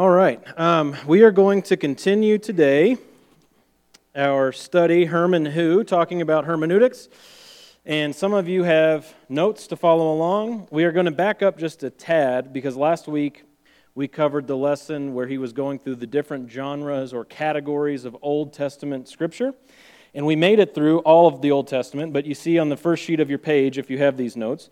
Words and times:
All 0.00 0.08
right. 0.08 0.40
Um, 0.58 0.96
we 1.06 1.24
are 1.24 1.30
going 1.30 1.60
to 1.64 1.76
continue 1.76 2.38
today 2.38 2.96
our 4.16 4.50
study, 4.50 5.04
Herman 5.04 5.44
Who, 5.44 5.84
talking 5.84 6.22
about 6.22 6.46
hermeneutics. 6.46 7.10
And 7.84 8.16
some 8.16 8.32
of 8.32 8.48
you 8.48 8.62
have 8.62 9.14
notes 9.28 9.66
to 9.66 9.76
follow 9.76 10.14
along. 10.14 10.68
We 10.70 10.84
are 10.84 10.92
going 10.92 11.04
to 11.04 11.12
back 11.12 11.42
up 11.42 11.58
just 11.58 11.82
a 11.82 11.90
tad 11.90 12.50
because 12.50 12.78
last 12.78 13.08
week 13.08 13.44
we 13.94 14.08
covered 14.08 14.46
the 14.46 14.56
lesson 14.56 15.12
where 15.12 15.26
he 15.26 15.36
was 15.36 15.52
going 15.52 15.78
through 15.78 15.96
the 15.96 16.06
different 16.06 16.50
genres 16.50 17.12
or 17.12 17.26
categories 17.26 18.06
of 18.06 18.16
Old 18.22 18.54
Testament 18.54 19.06
scripture. 19.06 19.52
And 20.14 20.24
we 20.24 20.34
made 20.34 20.60
it 20.60 20.74
through 20.74 21.00
all 21.00 21.28
of 21.28 21.42
the 21.42 21.50
Old 21.50 21.68
Testament, 21.68 22.14
but 22.14 22.24
you 22.24 22.34
see 22.34 22.58
on 22.58 22.70
the 22.70 22.76
first 22.78 23.04
sheet 23.04 23.20
of 23.20 23.28
your 23.28 23.38
page, 23.38 23.76
if 23.76 23.90
you 23.90 23.98
have 23.98 24.16
these 24.16 24.34
notes, 24.34 24.70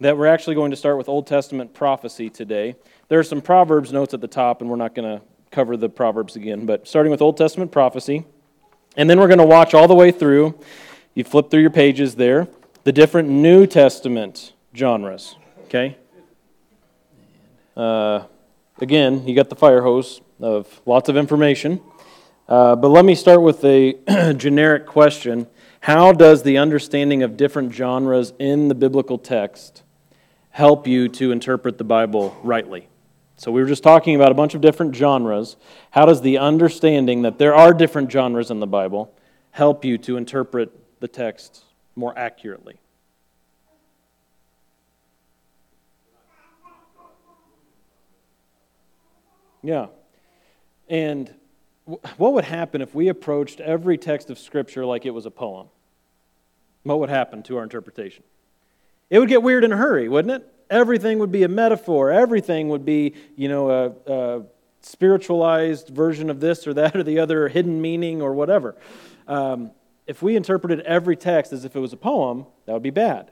that 0.00 0.16
we're 0.16 0.26
actually 0.26 0.54
going 0.54 0.70
to 0.70 0.76
start 0.76 0.96
with 0.96 1.08
Old 1.08 1.26
Testament 1.26 1.74
prophecy 1.74 2.30
today. 2.30 2.76
There 3.08 3.18
are 3.18 3.24
some 3.24 3.40
Proverbs 3.40 3.92
notes 3.92 4.14
at 4.14 4.20
the 4.20 4.28
top, 4.28 4.60
and 4.60 4.70
we're 4.70 4.76
not 4.76 4.94
going 4.94 5.18
to 5.18 5.24
cover 5.50 5.76
the 5.76 5.88
Proverbs 5.88 6.36
again, 6.36 6.66
but 6.66 6.86
starting 6.86 7.10
with 7.10 7.20
Old 7.20 7.36
Testament 7.36 7.72
prophecy. 7.72 8.24
And 8.96 9.10
then 9.10 9.18
we're 9.18 9.26
going 9.26 9.38
to 9.38 9.46
watch 9.46 9.74
all 9.74 9.88
the 9.88 9.94
way 9.94 10.10
through. 10.12 10.58
You 11.14 11.24
flip 11.24 11.50
through 11.50 11.62
your 11.62 11.70
pages 11.70 12.14
there, 12.14 12.48
the 12.84 12.92
different 12.92 13.28
New 13.28 13.66
Testament 13.66 14.52
genres. 14.74 15.36
Okay? 15.64 15.96
Uh, 17.76 18.24
again, 18.80 19.26
you 19.26 19.34
got 19.34 19.48
the 19.48 19.56
fire 19.56 19.82
hose 19.82 20.20
of 20.40 20.80
lots 20.86 21.08
of 21.08 21.16
information. 21.16 21.80
Uh, 22.48 22.76
but 22.76 22.88
let 22.88 23.04
me 23.04 23.14
start 23.14 23.42
with 23.42 23.64
a 23.64 23.94
generic 24.36 24.86
question 24.86 25.46
How 25.80 26.12
does 26.12 26.44
the 26.44 26.56
understanding 26.56 27.22
of 27.22 27.36
different 27.36 27.74
genres 27.74 28.32
in 28.38 28.68
the 28.68 28.74
biblical 28.74 29.18
text 29.18 29.82
help 30.58 30.88
you 30.88 31.08
to 31.08 31.30
interpret 31.30 31.78
the 31.78 31.84
Bible 31.84 32.36
rightly? 32.42 32.88
So, 33.36 33.52
we 33.52 33.60
were 33.60 33.68
just 33.68 33.84
talking 33.84 34.16
about 34.16 34.32
a 34.32 34.34
bunch 34.34 34.56
of 34.56 34.60
different 34.60 34.92
genres. 34.96 35.56
How 35.92 36.04
does 36.04 36.20
the 36.20 36.38
understanding 36.38 37.22
that 37.22 37.38
there 37.38 37.54
are 37.54 37.72
different 37.72 38.10
genres 38.10 38.50
in 38.50 38.58
the 38.58 38.66
Bible 38.66 39.14
help 39.52 39.84
you 39.84 39.98
to 39.98 40.16
interpret 40.16 40.72
the 40.98 41.06
text 41.06 41.62
more 41.94 42.12
accurately? 42.18 42.80
Yeah. 49.62 49.86
And 50.88 51.32
what 52.16 52.32
would 52.32 52.44
happen 52.44 52.82
if 52.82 52.96
we 52.96 53.06
approached 53.06 53.60
every 53.60 53.96
text 53.96 54.28
of 54.28 54.40
Scripture 54.40 54.84
like 54.84 55.06
it 55.06 55.10
was 55.10 55.24
a 55.24 55.30
poem? 55.30 55.68
What 56.82 56.98
would 56.98 57.10
happen 57.10 57.44
to 57.44 57.58
our 57.58 57.62
interpretation? 57.62 58.24
It 59.10 59.18
would 59.18 59.28
get 59.28 59.42
weird 59.42 59.64
in 59.64 59.72
a 59.72 59.76
hurry, 59.76 60.08
wouldn't 60.08 60.42
it? 60.42 60.52
everything 60.70 61.18
would 61.18 61.32
be 61.32 61.42
a 61.42 61.48
metaphor. 61.48 62.10
Everything 62.10 62.68
would 62.68 62.84
be, 62.84 63.14
you 63.36 63.48
know, 63.48 63.70
a, 63.70 64.12
a 64.12 64.42
spiritualized 64.80 65.88
version 65.88 66.30
of 66.30 66.40
this 66.40 66.66
or 66.66 66.74
that 66.74 66.96
or 66.96 67.02
the 67.02 67.18
other 67.18 67.48
hidden 67.48 67.80
meaning 67.80 68.22
or 68.22 68.32
whatever. 68.32 68.76
Um, 69.26 69.72
if 70.06 70.22
we 70.22 70.36
interpreted 70.36 70.80
every 70.80 71.16
text 71.16 71.52
as 71.52 71.64
if 71.64 71.76
it 71.76 71.80
was 71.80 71.92
a 71.92 71.96
poem, 71.96 72.46
that 72.66 72.72
would 72.72 72.82
be 72.82 72.90
bad. 72.90 73.30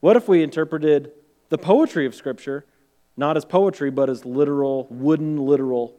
What 0.00 0.16
if 0.16 0.28
we 0.28 0.42
interpreted 0.42 1.12
the 1.48 1.58
poetry 1.58 2.06
of 2.06 2.14
Scripture 2.14 2.64
not 3.16 3.36
as 3.36 3.44
poetry, 3.44 3.90
but 3.90 4.10
as 4.10 4.24
literal, 4.24 4.86
wooden, 4.90 5.36
literal 5.36 5.96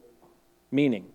meaning? 0.70 1.06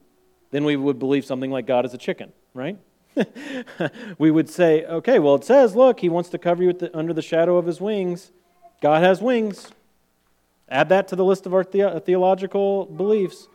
Then 0.52 0.64
we 0.64 0.76
would 0.76 1.00
believe 1.00 1.26
something 1.26 1.52
like 1.52 1.68
God 1.68 1.86
is 1.86 1.94
a 1.94 1.98
chicken, 1.98 2.32
right? 2.54 2.78
we 4.18 4.32
would 4.32 4.50
say, 4.50 4.86
okay, 4.86 5.20
well, 5.20 5.36
it 5.36 5.44
says, 5.44 5.76
look, 5.76 6.00
he 6.00 6.10
wants 6.10 6.30
to 6.30 6.38
cover 6.38 6.64
you 6.64 6.74
the, 6.74 6.96
under 6.98 7.14
the 7.14 7.22
shadow 7.22 7.58
of 7.58 7.66
his 7.66 7.82
wings. 7.82 8.32
God 8.82 9.04
has 9.04 9.22
wings. 9.22 9.72
Add 10.70 10.90
that 10.90 11.08
to 11.10 11.16
the 11.16 11.26
list 11.26 11.46
of 11.46 11.54
our 11.54 11.64
the- 11.64 12.02
theological 12.06 12.86
beliefs. 12.86 13.48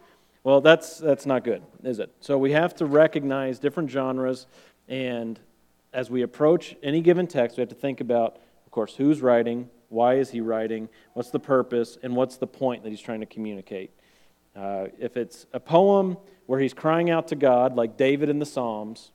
Well, 0.45 0.61
that's, 0.61 0.99
that's 0.99 1.27
not 1.27 1.43
good, 1.45 1.63
is 1.83 1.99
it? 1.99 2.13
So 2.21 2.39
we 2.39 2.53
have 2.53 2.75
to 2.77 2.87
recognize 2.87 3.59
different 3.59 3.91
genres, 3.91 4.47
and 4.89 5.41
as 5.93 6.11
we 6.11 6.23
approach 6.23 6.77
any 6.83 7.01
given 7.01 7.27
text, 7.27 7.57
we 7.57 7.63
have 7.63 7.71
to 7.71 7.75
think 7.75 8.01
about, 8.01 8.37
of 8.65 8.71
course, 8.71 8.95
who's 8.95 9.23
writing, 9.23 9.69
why 9.89 10.15
is 10.15 10.31
he 10.31 10.41
writing, 10.41 10.89
what's 11.15 11.31
the 11.31 11.41
purpose, 11.41 11.99
and 12.03 12.15
what's 12.15 12.37
the 12.37 12.47
point 12.47 12.83
that 12.83 12.91
he's 12.91 13.01
trying 13.01 13.21
to 13.21 13.27
communicate. 13.27 13.91
Uh, 14.55 14.87
if 14.99 15.17
it's 15.17 15.47
a 15.53 15.61
poem 15.61 16.17
where 16.47 16.61
he's 16.61 16.75
crying 16.75 17.11
out 17.11 17.29
to 17.29 17.35
God, 17.35 17.75
like 17.77 17.97
David 17.97 18.29
in 18.29 18.39
the 18.39 18.47
Psalms, 18.47 19.11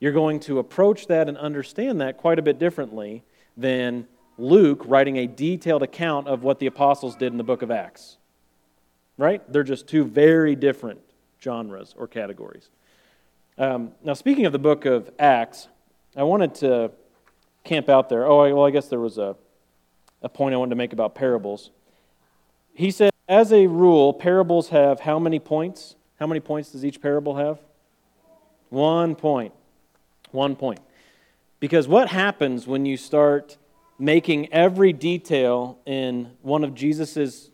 you're 0.00 0.12
going 0.12 0.40
to 0.40 0.58
approach 0.58 1.06
that 1.06 1.28
and 1.28 1.36
understand 1.38 2.00
that 2.00 2.16
quite 2.18 2.38
a 2.38 2.42
bit 2.42 2.58
differently 2.58 3.22
than 3.56 4.06
Luke 4.38 4.82
writing 4.86 5.16
a 5.16 5.26
detailed 5.26 5.82
account 5.82 6.28
of 6.28 6.42
what 6.42 6.58
the 6.58 6.66
apostles 6.66 7.16
did 7.16 7.32
in 7.32 7.38
the 7.38 7.44
book 7.44 7.62
of 7.62 7.70
Acts. 7.70 8.18
Right? 9.16 9.42
They're 9.50 9.62
just 9.62 9.86
two 9.86 10.04
very 10.04 10.54
different 10.54 11.00
genres 11.42 11.94
or 11.96 12.06
categories. 12.06 12.68
Um, 13.56 13.92
now, 14.04 14.12
speaking 14.12 14.44
of 14.44 14.52
the 14.52 14.58
book 14.58 14.84
of 14.84 15.10
Acts, 15.18 15.68
I 16.14 16.22
wanted 16.24 16.54
to 16.56 16.90
camp 17.64 17.88
out 17.88 18.08
there. 18.08 18.26
Oh, 18.26 18.54
well, 18.54 18.66
I 18.66 18.70
guess 18.70 18.88
there 18.88 19.00
was 19.00 19.16
a, 19.16 19.34
a 20.20 20.28
point 20.28 20.54
I 20.54 20.58
wanted 20.58 20.70
to 20.70 20.76
make 20.76 20.92
about 20.92 21.14
parables. 21.14 21.70
He 22.74 22.90
said, 22.90 23.10
as 23.28 23.52
a 23.52 23.66
rule, 23.66 24.12
parables 24.12 24.68
have 24.68 25.00
how 25.00 25.18
many 25.18 25.38
points? 25.38 25.96
How 26.20 26.26
many 26.26 26.40
points 26.40 26.72
does 26.72 26.84
each 26.84 27.00
parable 27.00 27.36
have? 27.36 27.58
One 28.68 29.14
point. 29.14 29.54
One 30.36 30.54
point. 30.54 30.80
Because 31.58 31.88
what 31.88 32.08
happens 32.08 32.66
when 32.66 32.84
you 32.84 32.98
start 32.98 33.56
making 33.98 34.52
every 34.52 34.92
detail 34.92 35.78
in 35.86 36.30
one 36.42 36.62
of 36.62 36.74
Jesus's 36.74 37.50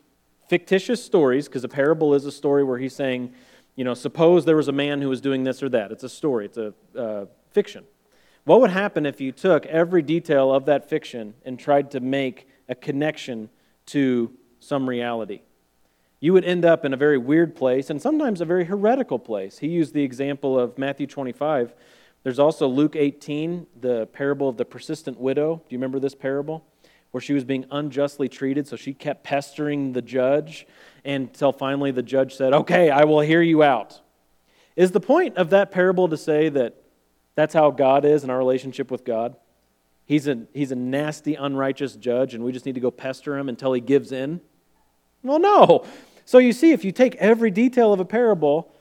fictitious 0.49 1.03
stories, 1.03 1.47
because 1.47 1.63
a 1.63 1.69
parable 1.69 2.13
is 2.13 2.25
a 2.25 2.31
story 2.31 2.63
where 2.63 2.77
he's 2.77 2.93
saying, 2.93 3.33
you 3.77 3.85
know, 3.85 3.93
suppose 3.93 4.43
there 4.43 4.57
was 4.57 4.67
a 4.67 4.73
man 4.73 5.01
who 5.01 5.07
was 5.07 5.21
doing 5.21 5.45
this 5.45 5.63
or 5.63 5.69
that. 5.69 5.91
It's 5.91 6.03
a 6.03 6.09
story, 6.09 6.45
it's 6.45 6.57
a 6.57 6.73
uh, 6.95 7.25
fiction. 7.51 7.85
What 8.43 8.59
would 8.59 8.71
happen 8.71 9.05
if 9.05 9.21
you 9.21 9.31
took 9.31 9.65
every 9.67 10.01
detail 10.01 10.53
of 10.53 10.65
that 10.65 10.89
fiction 10.89 11.33
and 11.45 11.57
tried 11.57 11.89
to 11.91 12.01
make 12.01 12.49
a 12.67 12.75
connection 12.75 13.49
to 13.87 14.29
some 14.59 14.87
reality? 14.89 15.41
You 16.19 16.33
would 16.33 16.43
end 16.43 16.65
up 16.65 16.83
in 16.83 16.93
a 16.93 16.97
very 16.97 17.17
weird 17.17 17.55
place 17.55 17.89
and 17.89 18.01
sometimes 18.01 18.41
a 18.41 18.45
very 18.45 18.65
heretical 18.65 19.19
place. 19.19 19.59
He 19.59 19.67
used 19.67 19.93
the 19.93 20.03
example 20.03 20.59
of 20.59 20.77
Matthew 20.77 21.07
25 21.07 21.73
there's 22.23 22.39
also 22.39 22.67
Luke 22.67 22.95
18, 22.95 23.67
the 23.81 24.07
parable 24.07 24.47
of 24.47 24.57
the 24.57 24.65
persistent 24.65 25.19
widow. 25.19 25.57
Do 25.57 25.73
you 25.73 25.77
remember 25.77 25.99
this 25.99 26.15
parable? 26.15 26.65
Where 27.11 27.21
she 27.21 27.33
was 27.33 27.43
being 27.43 27.65
unjustly 27.69 28.29
treated, 28.29 28.67
so 28.67 28.75
she 28.75 28.93
kept 28.93 29.23
pestering 29.23 29.93
the 29.93 30.01
judge 30.01 30.65
until 31.05 31.51
finally 31.51 31.91
the 31.91 32.01
judge 32.01 32.35
said, 32.35 32.53
Okay, 32.53 32.89
I 32.89 33.03
will 33.03 33.19
hear 33.19 33.41
you 33.41 33.61
out. 33.61 34.01
Is 34.75 34.91
the 34.91 34.99
point 34.99 35.37
of 35.37 35.51
that 35.51 35.69
parable 35.69 36.07
to 36.07 36.17
say 36.17 36.49
that 36.49 36.81
that's 37.35 37.53
how 37.53 37.71
God 37.71 38.05
is 38.05 38.23
in 38.23 38.29
our 38.29 38.37
relationship 38.37 38.89
with 38.89 39.03
God? 39.03 39.35
He's 40.05 40.27
a, 40.27 40.43
he's 40.53 40.71
a 40.71 40.75
nasty, 40.75 41.35
unrighteous 41.35 41.95
judge, 41.95 42.33
and 42.33 42.43
we 42.43 42.51
just 42.51 42.65
need 42.65 42.75
to 42.75 42.81
go 42.81 42.89
pester 42.89 43.37
him 43.37 43.47
until 43.47 43.73
he 43.73 43.81
gives 43.81 44.11
in? 44.11 44.41
Well, 45.21 45.39
no. 45.39 45.85
So 46.25 46.39
you 46.39 46.53
see, 46.53 46.71
if 46.71 46.83
you 46.83 46.91
take 46.91 47.15
every 47.15 47.51
detail 47.51 47.93
of 47.93 47.99
a 47.99 48.05
parable 48.05 48.72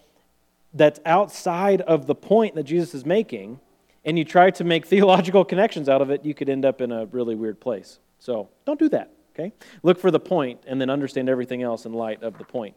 that's 0.74 1.00
outside 1.04 1.80
of 1.82 2.06
the 2.06 2.14
point 2.14 2.54
that 2.54 2.64
Jesus 2.64 2.94
is 2.94 3.04
making, 3.04 3.60
and 4.04 4.18
you 4.18 4.24
try 4.24 4.50
to 4.50 4.64
make 4.64 4.86
theological 4.94 5.44
connections 5.44 5.88
out 5.88 6.02
of 6.02 6.10
it, 6.10 6.24
you 6.24 6.34
could 6.34 6.48
end 6.48 6.64
up 6.64 6.80
in 6.80 6.92
a 6.92 7.06
really 7.06 7.34
weird 7.34 7.60
place. 7.60 7.98
So 8.18 8.48
don't 8.64 8.78
do 8.78 8.88
that, 8.90 9.10
okay? 9.34 9.52
Look 9.82 9.98
for 9.98 10.10
the 10.10 10.20
point 10.20 10.60
and 10.66 10.80
then 10.80 10.90
understand 10.90 11.28
everything 11.28 11.62
else 11.62 11.86
in 11.86 11.92
light 11.92 12.22
of 12.22 12.38
the 12.38 12.44
point. 12.44 12.74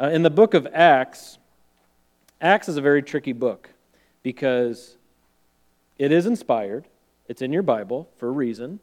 Uh, 0.00 0.10
in 0.10 0.22
the 0.22 0.30
book 0.30 0.54
of 0.54 0.66
Acts, 0.72 1.38
Acts 2.40 2.68
is 2.68 2.76
a 2.76 2.80
very 2.80 3.02
tricky 3.02 3.32
book 3.32 3.70
because 4.22 4.96
it 5.98 6.12
is 6.12 6.26
inspired, 6.26 6.86
it's 7.26 7.42
in 7.42 7.52
your 7.52 7.62
Bible 7.62 8.08
for 8.16 8.28
a 8.28 8.30
reason, 8.30 8.78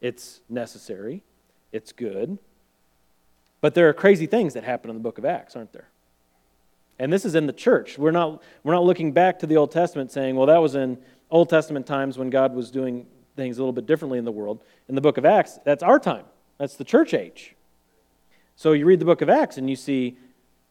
it's 0.00 0.40
necessary, 0.48 1.22
it's 1.72 1.92
good. 1.92 2.38
But 3.60 3.74
there 3.74 3.88
are 3.88 3.92
crazy 3.92 4.26
things 4.26 4.54
that 4.54 4.64
happen 4.64 4.90
in 4.90 4.96
the 4.96 5.02
book 5.02 5.18
of 5.18 5.24
Acts, 5.24 5.56
aren't 5.56 5.72
there? 5.72 5.88
And 6.98 7.12
this 7.12 7.24
is 7.24 7.34
in 7.34 7.46
the 7.46 7.52
church. 7.52 7.98
We're 7.98 8.10
not, 8.10 8.42
we're 8.62 8.72
not 8.72 8.84
looking 8.84 9.12
back 9.12 9.38
to 9.40 9.46
the 9.46 9.56
Old 9.56 9.70
Testament 9.70 10.10
saying, 10.10 10.36
well, 10.36 10.46
that 10.46 10.58
was 10.58 10.74
in 10.74 10.98
Old 11.30 11.48
Testament 11.48 11.86
times 11.86 12.16
when 12.16 12.30
God 12.30 12.54
was 12.54 12.70
doing 12.70 13.06
things 13.36 13.58
a 13.58 13.60
little 13.60 13.72
bit 13.72 13.86
differently 13.86 14.18
in 14.18 14.24
the 14.24 14.32
world. 14.32 14.62
In 14.88 14.94
the 14.94 15.00
book 15.00 15.18
of 15.18 15.24
Acts, 15.24 15.58
that's 15.64 15.82
our 15.82 15.98
time, 15.98 16.24
that's 16.58 16.76
the 16.76 16.84
church 16.84 17.12
age. 17.12 17.54
So 18.54 18.72
you 18.72 18.86
read 18.86 19.00
the 19.00 19.04
book 19.04 19.20
of 19.20 19.28
Acts 19.28 19.58
and 19.58 19.68
you 19.68 19.76
see 19.76 20.16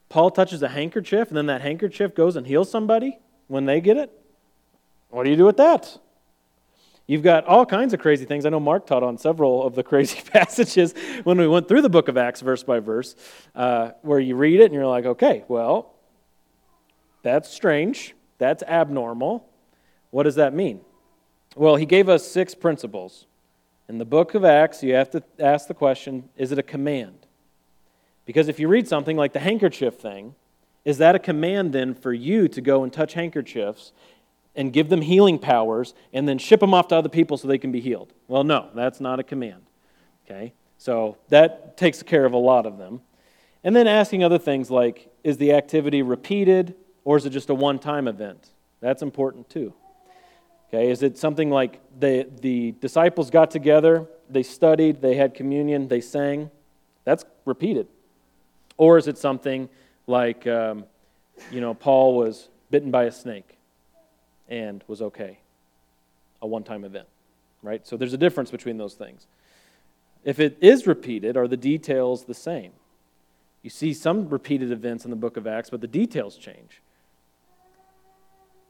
Paul 0.10 0.32
touches 0.32 0.62
a 0.64 0.70
handkerchief, 0.70 1.30
and 1.30 1.38
then 1.38 1.48
that 1.48 1.62
handkerchief 1.62 2.16
goes 2.16 2.36
and 2.36 2.46
heals 2.46 2.70
somebody 2.70 3.20
when 3.48 3.66
they 3.66 3.82
get 3.82 3.98
it. 3.98 4.12
What 5.10 5.24
do 5.24 5.30
you 5.30 5.36
do 5.36 5.46
with 5.46 5.58
that? 5.58 5.98
You've 7.08 7.22
got 7.22 7.46
all 7.46 7.66
kinds 7.66 7.94
of 7.94 8.00
crazy 8.00 8.26
things. 8.26 8.46
I 8.46 8.50
know 8.50 8.60
Mark 8.60 8.88
taught 8.88 9.04
on 9.04 9.18
several 9.18 9.66
of 9.66 9.76
the 9.76 9.84
crazy 9.92 10.22
passages 10.32 10.94
when 11.24 11.38
we 11.38 11.48
went 11.48 11.68
through 11.68 11.82
the 11.82 11.90
book 11.90 12.08
of 12.08 12.18
Acts 12.18 12.42
verse 12.42 12.64
by 12.64 12.80
verse, 12.80 13.16
uh, 13.54 13.92
where 14.02 14.20
you 14.20 14.36
read 14.36 14.60
it 14.60 14.66
and 14.66 14.74
you're 14.74 14.88
like, 14.88 15.06
okay, 15.06 15.44
well, 15.48 15.95
that's 17.26 17.50
strange. 17.50 18.14
That's 18.38 18.62
abnormal. 18.62 19.50
What 20.12 20.24
does 20.24 20.36
that 20.36 20.54
mean? 20.54 20.82
Well, 21.56 21.76
he 21.76 21.88
gave 21.88 22.08
us 22.08 22.24
six 22.30 22.54
principles. 22.54 23.26
In 23.90 23.98
the 23.98 24.06
book 24.06 24.36
of 24.36 24.46
Acts, 24.46 24.84
you 24.84 24.94
have 24.94 25.10
to 25.10 25.24
ask 25.40 25.68
the 25.68 25.74
question 25.74 26.30
is 26.38 26.52
it 26.52 26.60
a 26.60 26.64
command? 26.64 27.26
Because 28.28 28.48
if 28.48 28.60
you 28.60 28.68
read 28.68 28.88
something 28.88 29.18
like 29.18 29.34
the 29.34 29.40
handkerchief 29.40 29.96
thing, 29.96 30.36
is 30.84 31.00
that 31.00 31.16
a 31.16 31.20
command 31.20 31.74
then 31.74 31.96
for 31.96 32.14
you 32.14 32.48
to 32.48 32.62
go 32.62 32.84
and 32.84 32.94
touch 32.94 33.16
handkerchiefs 33.16 33.92
and 34.56 34.72
give 34.72 34.90
them 34.90 35.02
healing 35.02 35.40
powers 35.40 35.96
and 36.14 36.30
then 36.30 36.38
ship 36.38 36.60
them 36.60 36.76
off 36.76 36.90
to 36.90 36.96
other 36.96 37.10
people 37.10 37.38
so 37.38 37.48
they 37.48 37.58
can 37.58 37.72
be 37.72 37.82
healed? 37.82 38.14
Well, 38.28 38.44
no, 38.44 38.70
that's 38.76 39.02
not 39.02 39.20
a 39.20 39.24
command. 39.24 39.64
Okay? 40.28 40.54
So 40.78 41.18
that 41.30 41.76
takes 41.76 42.04
care 42.04 42.26
of 42.26 42.34
a 42.34 42.38
lot 42.38 42.68
of 42.68 42.78
them. 42.78 43.02
And 43.64 43.76
then 43.76 43.88
asking 43.88 44.24
other 44.24 44.38
things 44.38 44.70
like 44.70 45.12
is 45.24 45.38
the 45.38 45.54
activity 45.54 46.04
repeated 46.04 46.76
or 47.06 47.16
is 47.16 47.26
it 47.26 47.30
just 47.30 47.50
a 47.50 47.56
one 47.56 47.80
time 47.80 48.10
event? 48.10 48.50
That's 48.82 49.02
important 49.02 49.50
too. 49.50 49.74
Okay, 50.68 50.92
is 50.92 51.04
it 51.04 51.18
something 51.18 51.50
like 51.50 51.80
the, 51.98 52.28
the 52.42 52.74
disciples 52.82 53.30
got 53.30 53.52
together, 53.52 54.08
they 54.30 54.44
studied, 54.44 55.02
they 55.02 55.16
had 55.16 55.34
communion, 55.34 55.88
they 55.88 56.02
sang? 56.02 56.50
That's 57.06 57.24
repeated. 57.46 57.88
Or 58.78 58.98
is 58.98 59.08
it 59.08 59.18
something 59.18 59.70
like, 60.08 60.46
um, 60.48 60.86
you 61.52 61.62
know, 61.62 61.74
Paul 61.74 62.18
was 62.18 62.50
bitten 62.72 62.92
by 62.92 63.06
a 63.06 63.12
snake 63.12 63.58
and 64.50 64.84
was 64.88 65.02
okay? 65.02 65.40
A 66.42 66.48
one 66.48 66.64
time 66.64 66.84
event, 66.84 67.08
right? 67.62 67.86
So 67.88 67.96
there's 67.96 68.14
a 68.14 68.18
difference 68.18 68.52
between 68.52 68.78
those 68.78 68.96
things. 68.96 69.28
If 70.24 70.40
it 70.40 70.58
is 70.60 70.88
repeated, 70.88 71.38
are 71.38 71.48
the 71.48 71.58
details 71.58 72.26
the 72.26 72.34
same? 72.34 72.72
You 73.62 73.70
see 73.70 73.94
some 73.94 74.28
repeated 74.30 74.72
events 74.72 75.06
in 75.06 75.12
the 75.12 75.16
book 75.16 75.38
of 75.38 75.48
Acts, 75.48 75.70
but 75.70 75.82
the 75.82 75.88
details 75.88 76.36
change. 76.38 76.82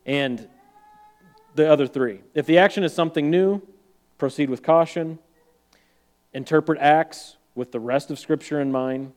And 0.06 0.48
the 1.56 1.72
other 1.72 1.88
three. 1.88 2.22
If 2.34 2.46
the 2.46 2.58
action 2.58 2.84
is 2.84 2.94
something 2.94 3.30
new, 3.30 3.62
proceed 4.18 4.50
with 4.50 4.62
caution. 4.62 5.20
Interpret 6.34 6.80
Acts 6.80 7.38
with 7.56 7.72
the 7.72 7.80
rest 7.80 8.12
of 8.12 8.20
Scripture 8.20 8.60
in 8.60 8.72
mind. 8.72 9.14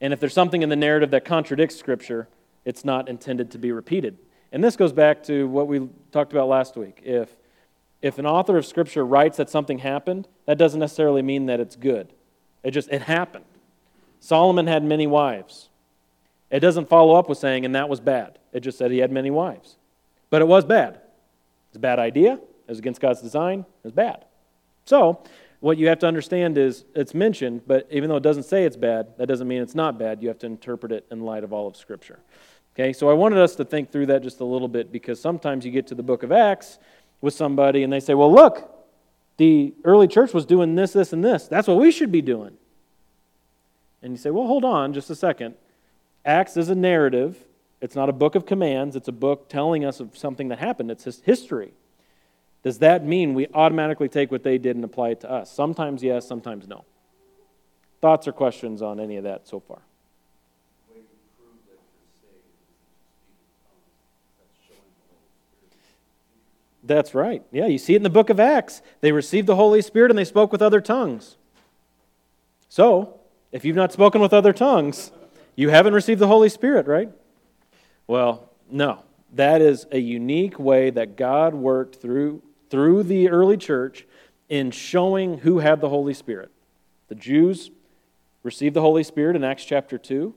And 0.00 0.12
if 0.12 0.20
there's 0.20 0.34
something 0.34 0.62
in 0.62 0.68
the 0.68 0.76
narrative 0.76 1.10
that 1.10 1.24
contradicts 1.24 1.76
Scripture, 1.76 2.28
it's 2.64 2.84
not 2.84 3.08
intended 3.08 3.50
to 3.50 3.58
be 3.58 3.72
repeated. 3.72 4.16
And 4.52 4.62
this 4.62 4.76
goes 4.76 4.92
back 4.92 5.22
to 5.24 5.48
what 5.48 5.66
we 5.66 5.88
talked 6.12 6.32
about 6.32 6.48
last 6.48 6.76
week. 6.76 7.00
If, 7.04 7.36
if 8.00 8.18
an 8.18 8.26
author 8.26 8.56
of 8.56 8.66
Scripture 8.66 9.04
writes 9.04 9.38
that 9.38 9.50
something 9.50 9.78
happened, 9.78 10.28
that 10.46 10.58
doesn't 10.58 10.78
necessarily 10.78 11.22
mean 11.22 11.46
that 11.46 11.58
it's 11.58 11.74
good. 11.74 12.12
It 12.62 12.70
just, 12.70 12.88
it 12.90 13.02
happened. 13.02 13.44
Solomon 14.20 14.66
had 14.68 14.84
many 14.84 15.06
wives. 15.06 15.68
It 16.50 16.60
doesn't 16.60 16.88
follow 16.88 17.16
up 17.16 17.28
with 17.28 17.38
saying, 17.38 17.64
and 17.64 17.74
that 17.74 17.88
was 17.88 17.98
bad. 17.98 18.38
It 18.52 18.60
just 18.60 18.78
said 18.78 18.90
he 18.90 18.98
had 18.98 19.10
many 19.10 19.30
wives. 19.30 19.78
But 20.32 20.40
it 20.40 20.48
was 20.48 20.64
bad. 20.64 20.98
It's 21.68 21.76
a 21.76 21.80
bad 21.80 21.98
idea. 21.98 22.32
It 22.32 22.40
was 22.66 22.78
against 22.78 23.02
God's 23.02 23.20
design. 23.20 23.60
It 23.60 23.84
was 23.84 23.92
bad. 23.92 24.24
So, 24.86 25.22
what 25.60 25.76
you 25.76 25.88
have 25.88 25.98
to 25.98 26.06
understand 26.06 26.56
is 26.56 26.86
it's 26.94 27.12
mentioned, 27.12 27.60
but 27.66 27.86
even 27.90 28.08
though 28.08 28.16
it 28.16 28.22
doesn't 28.22 28.44
say 28.44 28.64
it's 28.64 28.78
bad, 28.78 29.08
that 29.18 29.26
doesn't 29.26 29.46
mean 29.46 29.60
it's 29.60 29.74
not 29.74 29.98
bad. 29.98 30.22
You 30.22 30.28
have 30.28 30.38
to 30.38 30.46
interpret 30.46 30.90
it 30.90 31.06
in 31.10 31.20
light 31.20 31.44
of 31.44 31.52
all 31.52 31.68
of 31.68 31.76
Scripture. 31.76 32.18
Okay, 32.74 32.94
so 32.94 33.10
I 33.10 33.12
wanted 33.12 33.40
us 33.40 33.54
to 33.56 33.64
think 33.66 33.92
through 33.92 34.06
that 34.06 34.22
just 34.22 34.40
a 34.40 34.44
little 34.44 34.68
bit 34.68 34.90
because 34.90 35.20
sometimes 35.20 35.66
you 35.66 35.70
get 35.70 35.86
to 35.88 35.94
the 35.94 36.02
book 36.02 36.22
of 36.22 36.32
Acts 36.32 36.78
with 37.20 37.34
somebody 37.34 37.82
and 37.82 37.92
they 37.92 38.00
say, 38.00 38.14
well, 38.14 38.32
look, 38.32 38.74
the 39.36 39.74
early 39.84 40.08
church 40.08 40.32
was 40.32 40.46
doing 40.46 40.76
this, 40.76 40.94
this, 40.94 41.12
and 41.12 41.22
this. 41.22 41.46
That's 41.46 41.68
what 41.68 41.76
we 41.76 41.92
should 41.92 42.10
be 42.10 42.22
doing. 42.22 42.56
And 44.02 44.14
you 44.14 44.16
say, 44.16 44.30
well, 44.30 44.46
hold 44.46 44.64
on 44.64 44.94
just 44.94 45.10
a 45.10 45.14
second. 45.14 45.56
Acts 46.24 46.56
is 46.56 46.70
a 46.70 46.74
narrative, 46.74 47.36
it's 47.82 47.96
not 47.96 48.08
a 48.08 48.12
book 48.12 48.36
of 48.36 48.46
commands, 48.46 48.94
it's 48.94 49.08
a 49.08 49.12
book 49.12 49.48
telling 49.48 49.84
us 49.84 49.98
of 49.98 50.16
something 50.16 50.48
that 50.48 50.60
happened. 50.60 50.88
It's 50.88 51.04
history. 51.20 51.72
Does 52.62 52.78
that 52.78 53.04
mean 53.04 53.34
we 53.34 53.48
automatically 53.52 54.08
take 54.08 54.30
what 54.30 54.44
they 54.44 54.56
did 54.56 54.76
and 54.76 54.84
apply 54.84 55.10
it 55.10 55.20
to 55.22 55.30
us? 55.30 55.50
Sometimes 55.52 56.00
yes, 56.00 56.26
sometimes 56.26 56.68
no. 56.68 56.84
Thoughts 58.00 58.28
or 58.28 58.32
questions 58.32 58.82
on 58.82 59.00
any 59.00 59.16
of 59.16 59.24
that 59.24 59.48
so 59.48 59.58
far? 59.58 59.80
That's 66.84 67.14
right. 67.14 67.42
Yeah, 67.50 67.66
you 67.66 67.78
see 67.78 67.94
it 67.94 67.96
in 67.96 68.02
the 68.04 68.10
book 68.10 68.30
of 68.30 68.38
Acts. 68.38 68.80
They 69.00 69.10
received 69.10 69.48
the 69.48 69.56
Holy 69.56 69.82
Spirit 69.82 70.12
and 70.12 70.18
they 70.18 70.24
spoke 70.24 70.52
with 70.52 70.62
other 70.62 70.80
tongues. 70.80 71.36
So, 72.68 73.18
if 73.50 73.64
you've 73.64 73.76
not 73.76 73.92
spoken 73.92 74.20
with 74.20 74.32
other 74.32 74.52
tongues, 74.52 75.10
you 75.56 75.70
haven't 75.70 75.94
received 75.94 76.20
the 76.20 76.28
Holy 76.28 76.48
Spirit, 76.48 76.86
right? 76.86 77.10
Well, 78.12 78.50
no. 78.70 79.04
That 79.32 79.62
is 79.62 79.86
a 79.90 79.98
unique 79.98 80.58
way 80.58 80.90
that 80.90 81.16
God 81.16 81.54
worked 81.54 81.96
through, 81.96 82.42
through 82.68 83.04
the 83.04 83.30
early 83.30 83.56
church 83.56 84.06
in 84.50 84.70
showing 84.70 85.38
who 85.38 85.60
had 85.60 85.80
the 85.80 85.88
Holy 85.88 86.12
Spirit. 86.12 86.50
The 87.08 87.14
Jews 87.14 87.70
received 88.42 88.76
the 88.76 88.82
Holy 88.82 89.02
Spirit 89.02 89.34
in 89.34 89.42
Acts 89.42 89.64
chapter 89.64 89.96
2, 89.96 90.34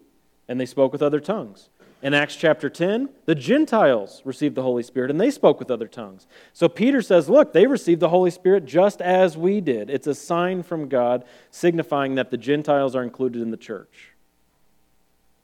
and 0.48 0.58
they 0.58 0.66
spoke 0.66 0.94
with 0.94 1.02
other 1.02 1.20
tongues. 1.20 1.68
In 2.02 2.14
Acts 2.14 2.38
chapter 2.38 2.70
10, 2.70 3.10
the 3.26 3.36
Gentiles 3.36 4.22
received 4.24 4.56
the 4.56 4.64
Holy 4.64 4.82
Spirit 4.82 5.12
and 5.12 5.20
they 5.20 5.30
spoke 5.30 5.60
with 5.60 5.70
other 5.70 5.90
tongues. 5.90 6.28
So 6.54 6.70
Peter 6.70 7.02
says, 7.02 7.28
Look, 7.28 7.52
they 7.52 7.68
received 7.68 8.00
the 8.00 8.08
Holy 8.08 8.32
Spirit 8.32 8.64
just 8.64 9.02
as 9.02 9.36
we 9.36 9.60
did. 9.60 9.90
It's 9.90 10.08
a 10.08 10.16
sign 10.16 10.64
from 10.64 10.88
God 10.88 11.26
signifying 11.52 12.16
that 12.16 12.32
the 12.32 12.38
Gentiles 12.38 12.96
are 12.96 13.04
included 13.04 13.42
in 13.42 13.52
the 13.52 13.58
church. 13.58 14.14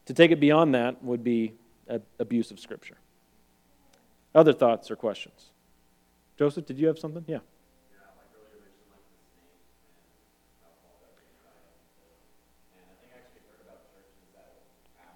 To 0.06 0.14
take 0.14 0.30
it 0.30 0.40
beyond 0.40 0.74
that 0.74 1.04
would 1.04 1.22
be 1.22 1.52
abuse 2.18 2.50
of 2.50 2.60
Scripture. 2.60 2.96
Other 4.34 4.52
thoughts 4.52 4.90
or 4.90 4.96
questions? 4.96 5.50
Joseph, 6.38 6.66
did 6.66 6.78
you 6.78 6.86
have 6.86 6.98
something? 6.98 7.24
Yeah. 7.26 7.38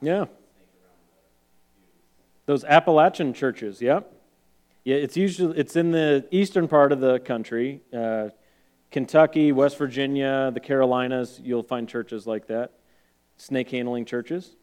Yeah. 0.03 0.27
Those 2.45 2.65
Appalachian 2.65 3.33
churches, 3.33 3.81
yep. 3.81 4.13
Yeah, 4.85 4.97
it's 4.97 5.17
usually 5.17 5.59
it's 5.59 5.75
in 5.75 5.91
the 5.91 6.29
eastern 6.31 6.69
part 6.69 6.93
of 6.93 7.01
the 7.01 7.19
country, 7.19 7.81
uh, 7.93 8.29
Kentucky, 8.93 9.51
West 9.51 9.79
Virginia, 9.79 10.53
the 10.55 10.61
Carolinas. 10.61 11.41
You'll 11.43 11.65
find 11.65 11.89
churches 11.89 12.25
like 12.25 12.47
that, 12.47 12.71
snake 13.37 13.71
handling 13.71 14.05
churches. 14.05 14.55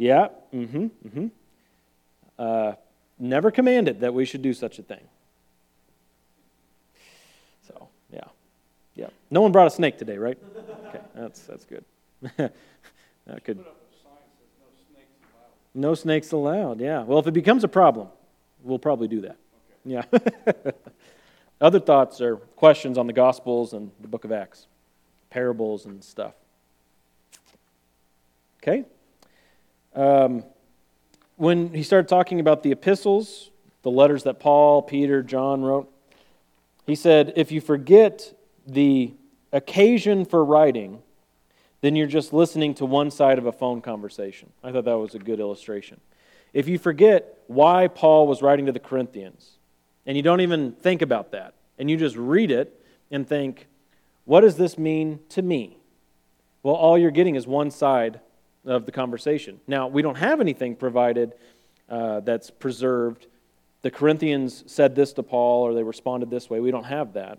Yeah, 0.00 0.28
mm-hmm, 0.54 0.86
mm-hmm. 1.06 1.26
Uh, 2.38 2.72
never 3.18 3.50
commanded 3.50 4.00
that 4.00 4.14
we 4.14 4.24
should 4.24 4.40
do 4.40 4.54
such 4.54 4.78
a 4.78 4.82
thing. 4.82 5.02
So, 7.68 7.86
yeah, 8.10 8.24
yeah. 8.94 9.08
No 9.30 9.42
one 9.42 9.52
brought 9.52 9.66
a 9.66 9.70
snake 9.70 9.98
today, 9.98 10.16
right? 10.16 10.38
Okay, 10.86 11.00
that's 11.14 11.42
that's 11.42 11.66
good. 11.66 11.84
that 12.38 13.44
could. 13.44 13.62
No 15.74 15.94
snakes 15.94 16.32
allowed, 16.32 16.80
yeah. 16.80 17.02
Well, 17.02 17.18
if 17.18 17.26
it 17.26 17.34
becomes 17.34 17.62
a 17.62 17.68
problem, 17.68 18.08
we'll 18.62 18.78
probably 18.78 19.06
do 19.06 19.20
that. 19.20 19.36
Okay. 19.86 20.06
Yeah. 20.12 20.72
Other 21.60 21.78
thoughts 21.78 22.22
or 22.22 22.36
questions 22.36 22.96
on 22.96 23.06
the 23.06 23.12
Gospels 23.12 23.74
and 23.74 23.90
the 24.00 24.08
book 24.08 24.24
of 24.24 24.32
Acts, 24.32 24.66
parables 25.28 25.84
and 25.84 26.02
stuff. 26.02 26.32
Okay? 28.62 28.86
Um, 29.94 30.44
when 31.36 31.74
he 31.74 31.82
started 31.82 32.08
talking 32.08 32.40
about 32.40 32.62
the 32.62 32.72
epistles, 32.72 33.50
the 33.82 33.90
letters 33.90 34.24
that 34.24 34.40
Paul, 34.40 34.82
Peter, 34.82 35.22
John 35.22 35.62
wrote, 35.62 35.90
he 36.86 36.94
said, 36.94 37.32
if 37.36 37.50
you 37.50 37.60
forget 37.60 38.34
the 38.66 39.14
occasion 39.52 40.24
for 40.24 40.44
writing, 40.44 41.02
then 41.80 41.96
you're 41.96 42.06
just 42.06 42.32
listening 42.32 42.74
to 42.74 42.84
one 42.84 43.10
side 43.10 43.38
of 43.38 43.46
a 43.46 43.52
phone 43.52 43.80
conversation. 43.80 44.50
I 44.62 44.70
thought 44.70 44.84
that 44.84 44.98
was 44.98 45.14
a 45.14 45.18
good 45.18 45.40
illustration. 45.40 46.00
If 46.52 46.68
you 46.68 46.78
forget 46.78 47.38
why 47.46 47.88
Paul 47.88 48.26
was 48.26 48.42
writing 48.42 48.66
to 48.66 48.72
the 48.72 48.80
Corinthians, 48.80 49.52
and 50.04 50.16
you 50.16 50.22
don't 50.22 50.40
even 50.40 50.72
think 50.72 51.00
about 51.00 51.32
that, 51.32 51.54
and 51.78 51.90
you 51.90 51.96
just 51.96 52.16
read 52.16 52.50
it 52.50 52.84
and 53.10 53.26
think, 53.26 53.66
what 54.24 54.42
does 54.42 54.56
this 54.56 54.76
mean 54.76 55.20
to 55.30 55.42
me? 55.42 55.78
Well, 56.62 56.74
all 56.74 56.98
you're 56.98 57.10
getting 57.10 57.36
is 57.36 57.46
one 57.46 57.70
side 57.70 58.20
of 58.64 58.86
the 58.86 58.92
conversation. 58.92 59.60
Now, 59.66 59.88
we 59.88 60.02
don't 60.02 60.16
have 60.16 60.40
anything 60.40 60.76
provided 60.76 61.34
uh, 61.88 62.20
that's 62.20 62.50
preserved. 62.50 63.26
The 63.82 63.90
Corinthians 63.90 64.64
said 64.66 64.94
this 64.94 65.12
to 65.14 65.22
Paul, 65.22 65.62
or 65.62 65.74
they 65.74 65.82
responded 65.82 66.30
this 66.30 66.50
way. 66.50 66.60
We 66.60 66.70
don't 66.70 66.84
have 66.84 67.14
that. 67.14 67.38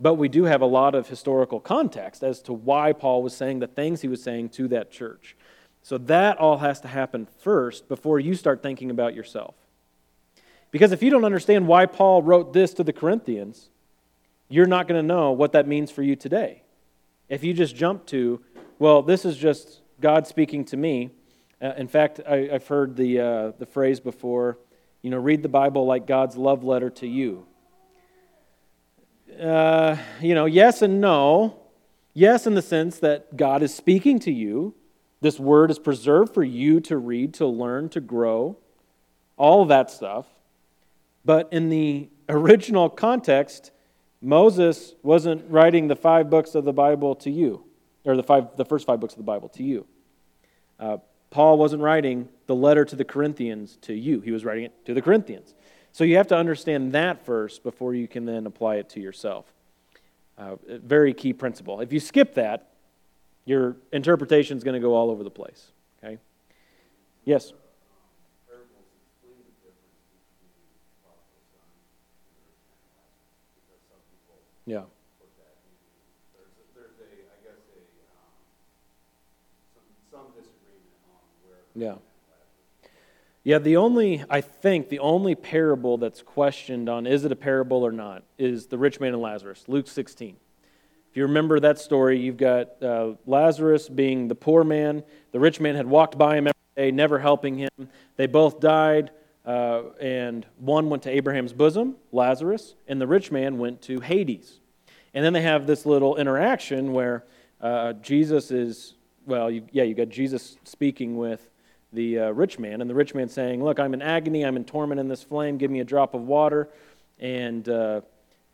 But 0.00 0.14
we 0.14 0.28
do 0.28 0.44
have 0.44 0.60
a 0.60 0.66
lot 0.66 0.94
of 0.94 1.08
historical 1.08 1.60
context 1.60 2.22
as 2.22 2.42
to 2.42 2.52
why 2.52 2.92
Paul 2.92 3.22
was 3.22 3.36
saying 3.36 3.60
the 3.60 3.66
things 3.66 4.00
he 4.00 4.08
was 4.08 4.22
saying 4.22 4.50
to 4.50 4.68
that 4.68 4.90
church. 4.90 5.36
So 5.82 5.98
that 5.98 6.38
all 6.38 6.58
has 6.58 6.80
to 6.80 6.88
happen 6.88 7.28
first 7.38 7.88
before 7.88 8.18
you 8.18 8.34
start 8.34 8.62
thinking 8.62 8.90
about 8.90 9.14
yourself. 9.14 9.54
Because 10.70 10.92
if 10.92 11.02
you 11.02 11.10
don't 11.10 11.24
understand 11.24 11.68
why 11.68 11.86
Paul 11.86 12.22
wrote 12.22 12.52
this 12.52 12.74
to 12.74 12.84
the 12.84 12.92
Corinthians, 12.92 13.68
you're 14.48 14.66
not 14.66 14.88
going 14.88 15.00
to 15.00 15.06
know 15.06 15.30
what 15.30 15.52
that 15.52 15.68
means 15.68 15.90
for 15.90 16.02
you 16.02 16.16
today. 16.16 16.62
If 17.28 17.44
you 17.44 17.54
just 17.54 17.76
jump 17.76 18.06
to, 18.06 18.40
well, 18.78 19.00
this 19.00 19.24
is 19.24 19.36
just 19.36 19.80
God 20.04 20.26
speaking 20.26 20.64
to 20.66 20.76
me. 20.76 21.10
Uh, 21.62 21.72
in 21.78 21.88
fact, 21.88 22.20
I, 22.28 22.48
have 22.52 22.68
heard 22.68 22.94
the, 22.94 23.20
uh, 23.20 23.52
the 23.58 23.66
phrase 23.66 24.00
before, 24.00 24.58
you 25.02 25.10
know, 25.10 25.18
read 25.18 25.42
the 25.42 25.48
Bible 25.48 25.86
like 25.86 26.06
God's 26.06 26.36
love 26.36 26.62
letter 26.62 26.90
to 26.90 27.06
you 27.06 27.46
uh, 29.40 29.96
you 30.20 30.34
know, 30.34 30.46
yes 30.46 30.82
and 30.82 31.00
no. 31.00 31.60
Yes, 32.12 32.46
in 32.46 32.54
the 32.54 32.62
sense 32.62 32.98
that 33.00 33.36
God 33.36 33.62
is 33.62 33.74
speaking 33.74 34.18
to 34.20 34.32
you, 34.32 34.74
This 35.20 35.40
word 35.40 35.70
is 35.70 35.78
preserved 35.78 36.34
for 36.34 36.44
you 36.44 36.80
to 36.80 36.98
read, 36.98 37.32
to 37.34 37.46
learn, 37.46 37.88
to 37.90 38.00
grow, 38.00 38.58
all 39.38 39.64
that 39.64 39.90
stuff. 39.90 40.26
But 41.24 41.48
in 41.50 41.70
the 41.70 42.10
original 42.28 42.90
context, 42.90 43.70
Moses 44.20 44.94
wasn't 45.02 45.50
writing 45.50 45.88
the 45.88 45.96
five 45.96 46.28
books 46.28 46.54
of 46.54 46.66
the 46.66 46.74
Bible 46.74 47.14
to 47.16 47.30
you, 47.30 47.64
or 48.04 48.16
the, 48.16 48.22
five, 48.22 48.54
the 48.56 48.66
first 48.66 48.86
five 48.86 49.00
books 49.00 49.14
of 49.14 49.18
the 49.18 49.24
Bible 49.24 49.48
to 49.50 49.62
you. 49.62 49.86
Uh, 50.78 50.98
Paul 51.30 51.58
wasn't 51.58 51.82
writing 51.82 52.28
the 52.46 52.54
letter 52.54 52.84
to 52.84 52.96
the 52.96 53.04
Corinthians 53.04 53.76
to 53.82 53.94
you, 53.94 54.20
he 54.20 54.30
was 54.30 54.44
writing 54.44 54.64
it 54.64 54.86
to 54.86 54.94
the 54.94 55.02
Corinthians. 55.02 55.54
So 55.92 56.04
you 56.04 56.16
have 56.16 56.26
to 56.28 56.36
understand 56.36 56.92
that 56.92 57.24
first 57.24 57.62
before 57.62 57.94
you 57.94 58.08
can 58.08 58.24
then 58.24 58.46
apply 58.46 58.76
it 58.76 58.88
to 58.90 59.00
yourself. 59.00 59.46
Uh, 60.36 60.56
very 60.66 61.14
key 61.14 61.32
principle. 61.32 61.80
If 61.80 61.92
you 61.92 62.00
skip 62.00 62.34
that, 62.34 62.70
your 63.44 63.76
interpretation 63.92 64.56
is 64.56 64.64
going 64.64 64.74
to 64.74 64.80
go 64.80 64.94
all 64.94 65.10
over 65.10 65.22
the 65.22 65.30
place. 65.30 65.70
Okay? 66.02 66.18
Yes? 67.24 67.52
Yeah. 74.66 74.84
Yeah. 81.74 81.94
Yeah, 83.42 83.58
the 83.58 83.76
only, 83.76 84.24
I 84.30 84.40
think, 84.40 84.88
the 84.88 85.00
only 85.00 85.34
parable 85.34 85.98
that's 85.98 86.22
questioned 86.22 86.88
on 86.88 87.06
is 87.06 87.26
it 87.26 87.32
a 87.32 87.36
parable 87.36 87.84
or 87.84 87.92
not 87.92 88.22
is 88.38 88.68
the 88.68 88.78
rich 88.78 89.00
man 89.00 89.12
and 89.12 89.20
Lazarus, 89.20 89.64
Luke 89.68 89.86
16. 89.86 90.36
If 91.10 91.18
you 91.18 91.24
remember 91.24 91.60
that 91.60 91.78
story, 91.78 92.18
you've 92.18 92.38
got 92.38 92.82
uh, 92.82 93.12
Lazarus 93.26 93.88
being 93.88 94.28
the 94.28 94.34
poor 94.34 94.64
man. 94.64 95.04
The 95.32 95.40
rich 95.40 95.60
man 95.60 95.74
had 95.74 95.86
walked 95.86 96.16
by 96.16 96.38
him 96.38 96.46
every 96.46 96.60
day, 96.74 96.90
never 96.90 97.18
helping 97.18 97.58
him. 97.58 97.68
They 98.16 98.26
both 98.26 98.60
died, 98.60 99.10
uh, 99.44 99.90
and 100.00 100.46
one 100.58 100.88
went 100.88 101.02
to 101.02 101.10
Abraham's 101.10 101.52
bosom, 101.52 101.96
Lazarus, 102.12 102.74
and 102.88 102.98
the 102.98 103.06
rich 103.06 103.30
man 103.30 103.58
went 103.58 103.82
to 103.82 104.00
Hades. 104.00 104.60
And 105.12 105.22
then 105.22 105.34
they 105.34 105.42
have 105.42 105.66
this 105.66 105.84
little 105.84 106.16
interaction 106.16 106.94
where 106.94 107.24
uh, 107.60 107.92
Jesus 107.92 108.50
is, 108.50 108.94
well, 109.26 109.50
you, 109.50 109.66
yeah, 109.70 109.84
you 109.84 109.94
got 109.94 110.08
Jesus 110.08 110.56
speaking 110.64 111.18
with 111.18 111.50
the 111.94 112.18
uh, 112.18 112.30
rich 112.30 112.58
man, 112.58 112.80
and 112.80 112.90
the 112.90 112.94
rich 112.94 113.14
man 113.14 113.28
saying, 113.28 113.62
Look, 113.62 113.78
I'm 113.78 113.94
in 113.94 114.02
agony, 114.02 114.44
I'm 114.44 114.56
in 114.56 114.64
torment 114.64 115.00
in 115.00 115.08
this 115.08 115.22
flame, 115.22 115.56
give 115.58 115.70
me 115.70 115.80
a 115.80 115.84
drop 115.84 116.14
of 116.14 116.22
water. 116.22 116.68
And 117.18 117.68
uh, 117.68 118.00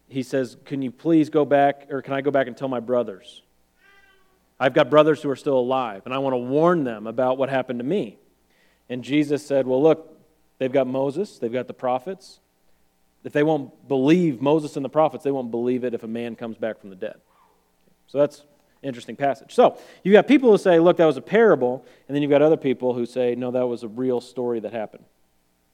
he 0.09 0.23
says, 0.23 0.57
Can 0.65 0.83
you 0.83 0.91
please 0.91 1.31
go 1.31 1.45
back, 1.45 1.89
or 1.91 2.03
can 2.03 2.15
I 2.15 2.21
go 2.21 2.31
back 2.31 2.47
and 2.47 2.57
tell 2.57 2.69
my 2.69 2.81
brothers? 2.81 3.43
I've 4.59 4.75
got 4.75 4.91
brothers 4.91 5.23
who 5.23 5.31
are 5.31 5.37
still 5.37 5.59
alive, 5.59 6.03
and 6.05 6.13
I 6.13 6.19
want 6.19 6.35
to 6.35 6.39
warn 6.39 6.85
them 6.85 7.07
about 7.07 7.39
what 7.39 7.49
happened 7.49 7.79
to 7.81 7.85
me. 7.85 8.19
And 8.89 9.03
Jesus 9.03 9.45
said, 9.45 9.67
Well, 9.67 9.83
look, 9.83 10.19
they've 10.59 10.73
got 10.73 10.87
Moses, 10.87 11.39
they've 11.39 11.53
got 11.53 11.67
the 11.67 11.75
prophets. 11.75 12.41
If 13.23 13.33
they 13.33 13.43
won't 13.43 13.87
believe 13.87 14.41
Moses 14.41 14.77
and 14.77 14.85
the 14.85 14.91
prophets, 14.91 15.25
they 15.25 15.31
won't 15.31 15.51
believe 15.51 15.85
it 15.85 15.93
if 15.93 16.03
a 16.03 16.09
man 16.09 16.37
comes 16.37 16.57
back 16.57 16.81
from 16.81 16.89
the 16.89 16.97
dead. 16.97 17.17
So 18.07 18.19
that's 18.19 18.45
interesting 18.83 19.17
passage. 19.17 19.55
So 19.55 19.79
you've 20.03 20.13
got 20.13 20.27
people 20.27 20.51
who 20.51 20.59
say, 20.59 20.79
look, 20.79 20.97
that 20.99 21.07
was 21.07 21.17
a 21.17 21.23
parable, 21.23 21.85
and 22.09 22.15
then 22.15 22.23
you've 22.23 22.31
got 22.31 22.43
other 22.43 22.57
people 22.57 22.95
who 22.95 23.07
say, 23.07 23.35
no, 23.35 23.51
that 23.51 23.67
was 23.67 23.83
a 23.83 23.89
real 23.89 24.21
story 24.21 24.61
that 24.61 24.73
happened. 24.73 25.05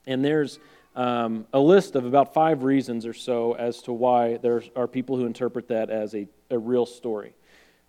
And 0.05 0.23
there's 0.23 0.59
um, 0.95 1.45
a 1.53 1.59
list 1.59 1.95
of 1.95 2.05
about 2.05 2.33
five 2.33 2.63
reasons 2.63 3.05
or 3.05 3.13
so 3.13 3.53
as 3.53 3.81
to 3.83 3.93
why 3.93 4.37
there 4.37 4.63
are 4.75 4.87
people 4.87 5.15
who 5.15 5.25
interpret 5.25 5.67
that 5.67 5.89
as 5.89 6.15
a, 6.15 6.27
a 6.49 6.57
real 6.57 6.85
story. 6.85 7.33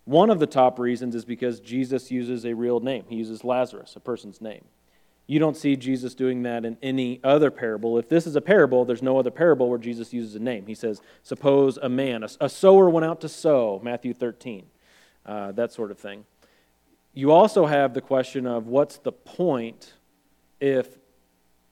One 0.05 0.31
of 0.31 0.39
the 0.39 0.47
top 0.47 0.79
reasons 0.79 1.15
is 1.15 1.25
because 1.25 1.61
Jesus 1.61 2.11
uses 2.11 2.45
a 2.45 2.55
real 2.55 2.81
name. 2.81 3.05
He 3.09 3.17
uses 3.17 3.45
Lazarus, 3.45 3.95
a 3.97 4.01
person's 4.01 4.41
name. 4.41 4.65
You 5.27 5.39
don't 5.39 5.57
see 5.57 5.77
Jesus 5.77 6.15
doing 6.15 6.43
that 6.45 6.65
in 6.65 6.79
any 6.83 7.21
other 7.23 7.51
parable. 7.51 7.99
If 7.99 8.09
this 8.09 8.27
is 8.27 8.35
a 8.35 8.41
parable, 8.41 8.87
there's 8.87 9.03
no 9.03 9.19
other 9.19 9.31
parable 9.31 9.69
where 9.69 9.79
Jesus 9.79 10.15
uses 10.15 10.35
a 10.35 10.39
name. 10.39 10.67
He 10.67 10.75
says, 10.75 11.03
Suppose 11.23 11.77
a 11.77 11.91
man, 11.91 12.23
a, 12.25 12.29
a 12.41 12.49
sower 12.49 12.89
went 12.89 13.05
out 13.05 13.21
to 13.21 13.29
sow, 13.29 13.79
Matthew 13.85 14.15
13, 14.15 14.65
uh, 15.27 15.53
that 15.53 15.73
sort 15.73 15.91
of 15.91 15.99
thing. 15.99 16.25
You 17.15 17.33
also 17.33 17.67
have 17.67 17.95
the 17.95 18.01
question 18.01 18.47
of 18.47 18.67
what's 18.67 18.99
the 18.99 19.13
point 19.13 19.95
if 20.61 20.99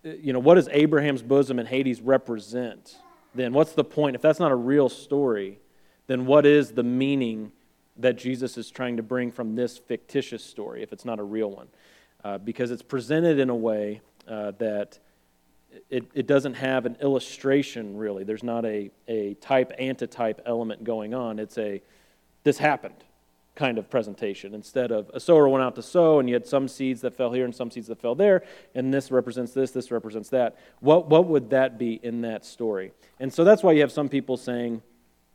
you 0.03 0.33
know, 0.33 0.39
what 0.39 0.55
does 0.55 0.69
Abraham's 0.71 1.23
bosom 1.23 1.59
and 1.59 1.69
Hades 1.69 2.01
represent? 2.01 2.97
Then 3.35 3.53
what's 3.53 3.73
the 3.73 3.85
point? 3.85 4.15
If 4.15 4.23
that's 4.23 4.39
not 4.39 4.53
a 4.53 4.57
real 4.57 4.89
story, 4.89 5.59
then 6.07 6.27
what 6.27 6.47
is 6.47 6.73
the 6.73 6.83
meaning 6.83 7.53
that 7.97 8.17
Jesus 8.17 8.57
is 8.57 8.71
trying 8.71 8.97
to 8.99 9.03
bring 9.03 9.33
from 9.33 9.57
this 9.57 9.79
fictitious 9.79 10.45
story 10.45 10.83
if 10.83 10.93
it's 10.93 11.05
not 11.05 11.19
a 11.19 11.25
real 11.25 11.51
one? 11.51 11.69
Uh, 12.25 12.39
because 12.39 12.71
it's 12.71 12.83
presented 12.83 13.39
in 13.39 13.51
a 13.51 13.55
way 13.55 14.01
uh, 14.29 14.53
that 14.59 14.99
it, 15.91 16.05
it 16.15 16.27
doesn't 16.27 16.55
have 16.55 16.87
an 16.87 16.97
illustration 17.01 17.97
really. 17.97 18.25
There's 18.25 18.43
not 18.43 18.65
a, 18.65 18.91
a 19.09 19.35
type 19.35 19.73
antitype 19.79 20.41
element 20.47 20.85
going 20.85 21.15
on. 21.15 21.39
It's 21.39 21.59
a 21.59 21.83
this 22.45 22.59
happened 22.59 23.03
kind 23.57 23.79
of 23.79 23.91
presentation. 23.91 24.55
Instead 24.55 24.93
of 24.93 25.11
a 25.13 25.19
sower 25.19 25.49
went 25.49 25.65
out 25.65 25.75
to 25.75 25.83
sow 25.83 26.21
and 26.21 26.29
you 26.29 26.35
had 26.35 26.47
some 26.47 26.69
seeds 26.69 27.01
that 27.01 27.17
fell 27.17 27.33
here 27.33 27.45
and 27.45 27.55
some 27.55 27.71
seeds 27.71 27.89
that 27.89 28.01
fell 28.01 28.15
there 28.15 28.45
and 28.75 28.95
this 28.95 29.11
represents 29.11 29.53
this 29.53 29.73
this 29.73 29.91
represents 29.91 30.29
that. 30.29 30.57
What, 30.81 31.09
what 31.09 31.27
would 31.27 31.51
that 31.51 31.79
be 31.79 31.95
in 32.03 32.21
that 32.21 32.45
story? 32.45 32.93
And 33.19 33.33
so 33.33 33.43
that's 33.43 33.63
why 33.63 33.73
you 33.73 33.81
have 33.81 33.91
some 33.91 34.09
people 34.09 34.37
saying 34.37 34.83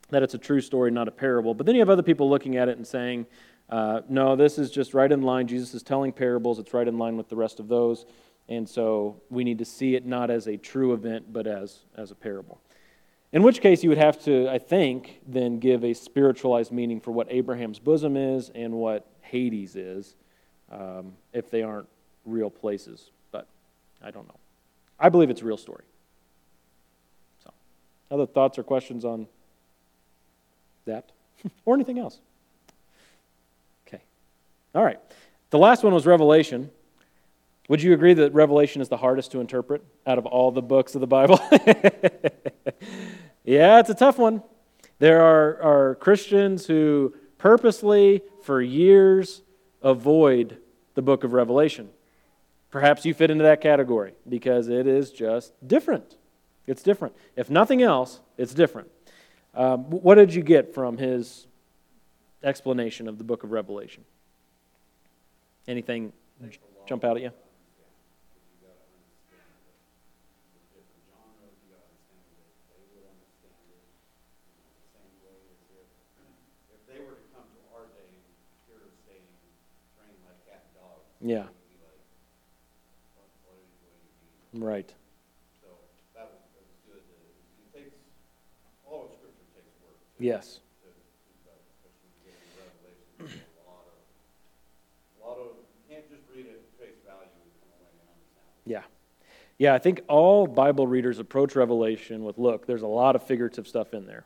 that 0.10 0.24
it's 0.24 0.36
a 0.36 0.38
true 0.38 0.62
story 0.62 0.92
not 0.92 1.08
a 1.08 1.12
parable. 1.12 1.54
But 1.54 1.66
then 1.66 1.76
you 1.76 1.82
have 1.82 1.90
other 1.90 2.04
people 2.04 2.30
looking 2.30 2.56
at 2.56 2.70
it 2.70 2.78
and 2.78 2.88
saying 2.88 3.26
uh, 3.70 4.02
no 4.08 4.36
this 4.36 4.58
is 4.58 4.72
just 4.72 4.94
right 4.94 5.12
in 5.12 5.24
line. 5.24 5.48
Jesus 5.48 5.74
is 5.74 5.84
telling 5.84 6.14
parables. 6.14 6.60
It's 6.60 6.74
right 6.74 6.88
in 6.88 6.98
line 6.98 7.18
with 7.18 7.28
the 7.28 7.36
rest 7.36 7.60
of 7.60 7.68
those. 7.68 8.06
And 8.48 8.68
so 8.70 9.22
we 9.30 9.44
need 9.44 9.58
to 9.60 9.66
see 9.66 9.96
it 9.96 10.06
not 10.06 10.30
as 10.30 10.48
a 10.48 10.58
true 10.58 10.94
event 10.94 11.34
but 11.34 11.48
as 11.48 11.80
as 11.98 12.12
a 12.12 12.16
parable 12.16 12.62
in 13.34 13.44
which 13.44 13.62
case, 13.62 13.82
you 13.82 13.90
would 13.90 13.98
have 13.98 14.22
to, 14.26 14.50
I 14.50 14.58
think, 14.58 15.22
then 15.26 15.60
give 15.60 15.86
a 15.86 15.94
spiritualized 15.94 16.72
meaning 16.72 17.00
for 17.00 17.12
what 17.12 17.28
Abraham's 17.30 17.80
bosom 17.80 18.18
is 18.18 18.52
and 18.54 18.74
what 18.74 19.06
Hades 19.22 19.76
is, 19.76 20.16
um, 20.70 21.14
if 21.32 21.50
they 21.50 21.64
aren't 21.64 21.88
real 22.26 22.50
places. 22.50 23.10
But 23.32 23.48
I 24.04 24.12
don't 24.12 24.28
know. 24.28 24.36
I 25.00 25.08
believe 25.10 25.30
it's 25.30 25.42
a 25.42 25.46
real 25.46 25.58
story. 25.58 25.84
So, 27.44 27.52
other 28.12 28.26
thoughts 28.26 28.60
or 28.60 28.64
questions 28.64 29.06
on 29.06 29.28
that 30.86 31.12
or 31.66 31.76
anything 31.76 32.00
else? 32.00 32.20
Okay. 33.88 34.04
All 34.76 34.84
right. 34.84 35.00
The 35.52 35.58
last 35.58 35.84
one 35.84 35.94
was 35.94 36.06
Revelation. 36.06 36.70
Would 37.70 37.82
you 37.82 37.94
agree 37.94 38.14
that 38.14 38.34
Revelation 38.34 38.82
is 38.82 38.90
the 38.90 38.98
hardest 38.98 39.32
to 39.32 39.40
interpret 39.40 39.82
out 40.06 40.18
of 40.18 40.26
all 40.26 40.52
the 40.52 40.62
books 40.62 40.96
of 40.96 41.02
the 41.02 41.08
Bible? 41.08 41.40
yeah, 43.44 43.80
it's 43.80 43.90
a 43.90 43.96
tough 43.96 44.18
one. 44.18 44.44
There 45.00 45.22
are, 45.22 45.62
are 45.62 45.96
Christians 45.96 46.68
who 46.68 47.16
purposely, 47.38 48.22
for 48.44 48.62
years, 48.62 49.42
avoid 49.82 50.58
the 50.94 51.02
book 51.02 51.24
of 51.24 51.34
Revelation. 51.34 51.90
Perhaps 52.70 53.06
you 53.06 53.14
fit 53.14 53.32
into 53.32 53.44
that 53.44 53.62
category 53.62 54.14
because 54.30 54.68
it 54.68 54.88
is 54.88 55.12
just 55.12 55.54
different. 55.68 56.16
It's 56.68 56.84
different. 56.84 57.16
If 57.36 57.50
nothing 57.50 57.82
else, 57.82 58.22
it's 58.38 58.54
different. 58.54 58.90
Um, 59.54 59.90
what 59.90 60.16
did 60.16 60.34
you 60.34 60.44
get 60.44 60.74
from 60.74 60.98
his 60.98 61.48
explanation 62.44 63.08
of 63.08 63.18
the 63.18 63.24
book 63.24 63.44
of 63.44 63.52
Revelation? 63.52 64.06
Anything 65.68 66.14
jump 66.88 67.04
out 67.04 67.18
at 67.18 67.24
you? 67.24 67.32
Yeah. 81.24 81.44
Right. 84.54 84.88
That 84.88 85.70
was, 85.70 85.78
that 86.16 86.24
was 86.24 86.40
good. 86.88 87.82
It 87.82 87.94
work. 88.92 89.96
Yes. 90.20 90.60
Yeah. 98.66 98.84
Yeah, 99.58 99.74
I 99.76 99.80
think 99.80 100.02
all 100.08 100.48
Bible 100.48 100.88
readers 100.88 101.20
approach 101.20 101.56
Revelation 101.56 102.24
with 102.24 102.38
look, 102.38 102.66
there's 102.66 102.82
a 102.82 102.88
lot 102.88 103.16
of 103.16 103.24
figurative 103.24 103.68
stuff 103.68 103.94
in 103.94 104.08
there. 104.08 104.26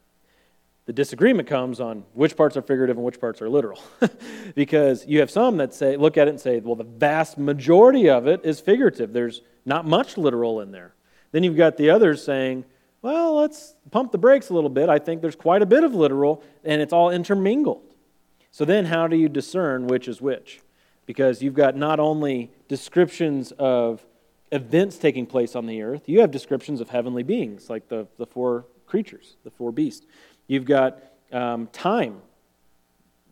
The 0.85 0.93
disagreement 0.93 1.47
comes 1.47 1.79
on 1.79 2.05
which 2.13 2.37
parts 2.37 2.55
are 2.57 2.61
figurative 2.61 2.97
and 2.97 3.05
which 3.05 3.19
parts 3.19 3.41
are 3.41 3.49
literal. 3.49 3.81
because 4.55 5.05
you 5.07 5.19
have 5.19 5.31
some 5.31 5.57
that 5.57 5.73
say, 5.73 5.97
look 5.97 6.17
at 6.17 6.27
it 6.27 6.31
and 6.31 6.39
say, 6.39 6.59
well, 6.59 6.75
the 6.75 6.83
vast 6.83 7.37
majority 7.37 8.09
of 8.09 8.27
it 8.27 8.41
is 8.43 8.59
figurative. 8.59 9.11
There's 9.11 9.41
not 9.65 9.85
much 9.85 10.17
literal 10.17 10.61
in 10.61 10.71
there. 10.71 10.93
Then 11.31 11.43
you've 11.43 11.57
got 11.57 11.77
the 11.77 11.89
others 11.89 12.23
saying, 12.23 12.65
well, 13.01 13.35
let's 13.35 13.75
pump 13.91 14.11
the 14.11 14.17
brakes 14.17 14.49
a 14.49 14.53
little 14.53 14.69
bit. 14.69 14.89
I 14.89 14.99
think 14.99 15.21
there's 15.21 15.35
quite 15.35 15.61
a 15.61 15.65
bit 15.65 15.83
of 15.83 15.95
literal, 15.95 16.43
and 16.63 16.81
it's 16.81 16.93
all 16.93 17.09
intermingled. 17.09 17.93
So 18.51 18.63
then, 18.63 18.85
how 18.85 19.07
do 19.07 19.17
you 19.17 19.27
discern 19.27 19.87
which 19.87 20.07
is 20.07 20.21
which? 20.21 20.61
because 21.05 21.41
you've 21.41 21.53
got 21.53 21.75
not 21.75 21.99
only 21.99 22.51
descriptions 22.67 23.51
of 23.53 24.05
events 24.51 24.97
taking 24.97 25.25
place 25.25 25.55
on 25.55 25.65
the 25.65 25.81
earth, 25.81 26.03
you 26.07 26.21
have 26.21 26.31
descriptions 26.31 26.81
of 26.81 26.89
heavenly 26.89 27.23
beings, 27.23 27.69
like 27.69 27.87
the, 27.87 28.07
the 28.17 28.25
four 28.25 28.65
creatures, 28.85 29.37
the 29.43 29.51
four 29.51 29.71
beasts. 29.71 30.05
You've 30.47 30.65
got 30.65 30.99
um, 31.31 31.67
time 31.67 32.21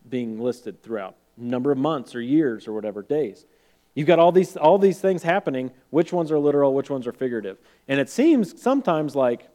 being 0.10 0.40
listed 0.40 0.82
throughout, 0.82 1.16
number 1.38 1.72
of 1.72 1.78
months 1.78 2.16
or 2.16 2.22
years 2.22 2.68
or 2.68 2.74
whatever, 2.74 3.02
days. 3.02 3.46
You've 3.96 4.08
got 4.08 4.20
all 4.20 4.32
these, 4.32 4.58
all 4.58 4.78
these 4.78 5.00
things 5.00 5.24
happening. 5.24 5.72
Which 5.92 6.12
ones 6.12 6.32
are 6.32 6.40
literal, 6.40 6.74
which 6.74 6.90
ones 6.90 7.06
are 7.06 7.12
figurative? 7.12 7.58
And 7.88 8.00
it 8.00 8.10
seems 8.10 8.60
sometimes 8.60 9.16
like 9.16 9.48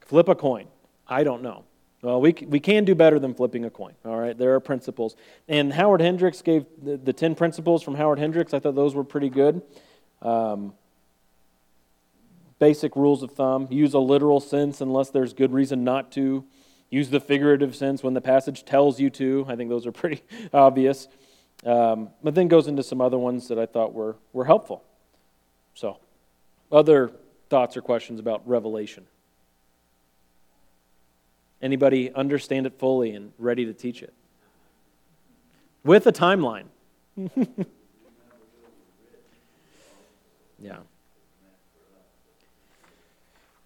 flip 0.00 0.28
a 0.28 0.34
coin. 0.34 0.66
I 1.06 1.22
don't 1.22 1.42
know. 1.42 1.64
Well, 2.02 2.20
we, 2.20 2.34
we 2.46 2.60
can 2.60 2.84
do 2.84 2.94
better 2.94 3.18
than 3.18 3.32
flipping 3.32 3.64
a 3.64 3.70
coin, 3.70 3.94
all 4.04 4.18
right? 4.18 4.36
There 4.36 4.54
are 4.54 4.60
principles. 4.60 5.16
And 5.48 5.72
Howard 5.72 6.02
Hendricks 6.02 6.42
gave 6.42 6.66
the, 6.82 6.98
the 6.98 7.14
10 7.14 7.34
principles 7.34 7.82
from 7.82 7.94
Howard 7.94 8.18
Hendricks. 8.18 8.52
I 8.52 8.58
thought 8.58 8.74
those 8.74 8.94
were 8.94 9.04
pretty 9.04 9.30
good. 9.30 9.62
Um, 10.20 10.74
basic 12.58 12.94
rules 12.94 13.22
of 13.22 13.30
thumb 13.30 13.68
use 13.70 13.94
a 13.94 13.98
literal 13.98 14.40
sense 14.40 14.82
unless 14.82 15.10
there's 15.10 15.32
good 15.32 15.52
reason 15.52 15.82
not 15.82 16.12
to. 16.12 16.44
Use 16.94 17.10
the 17.10 17.18
figurative 17.18 17.74
sense 17.74 18.04
when 18.04 18.14
the 18.14 18.20
passage 18.20 18.64
tells 18.64 19.00
you 19.00 19.10
to. 19.10 19.44
I 19.48 19.56
think 19.56 19.68
those 19.68 19.84
are 19.84 19.90
pretty 19.90 20.22
obvious. 20.52 21.08
Um, 21.66 22.10
but 22.22 22.36
then 22.36 22.46
goes 22.46 22.68
into 22.68 22.84
some 22.84 23.00
other 23.00 23.18
ones 23.18 23.48
that 23.48 23.58
I 23.58 23.66
thought 23.66 23.92
were, 23.92 24.14
were 24.32 24.44
helpful. 24.44 24.84
So, 25.74 25.98
other 26.70 27.10
thoughts 27.50 27.76
or 27.76 27.82
questions 27.82 28.20
about 28.20 28.46
Revelation? 28.46 29.06
Anybody 31.60 32.14
understand 32.14 32.64
it 32.64 32.78
fully 32.78 33.10
and 33.10 33.32
ready 33.38 33.64
to 33.64 33.72
teach 33.72 34.00
it? 34.00 34.14
With 35.82 36.06
a 36.06 36.12
timeline. 36.12 36.66
yeah. 40.60 40.76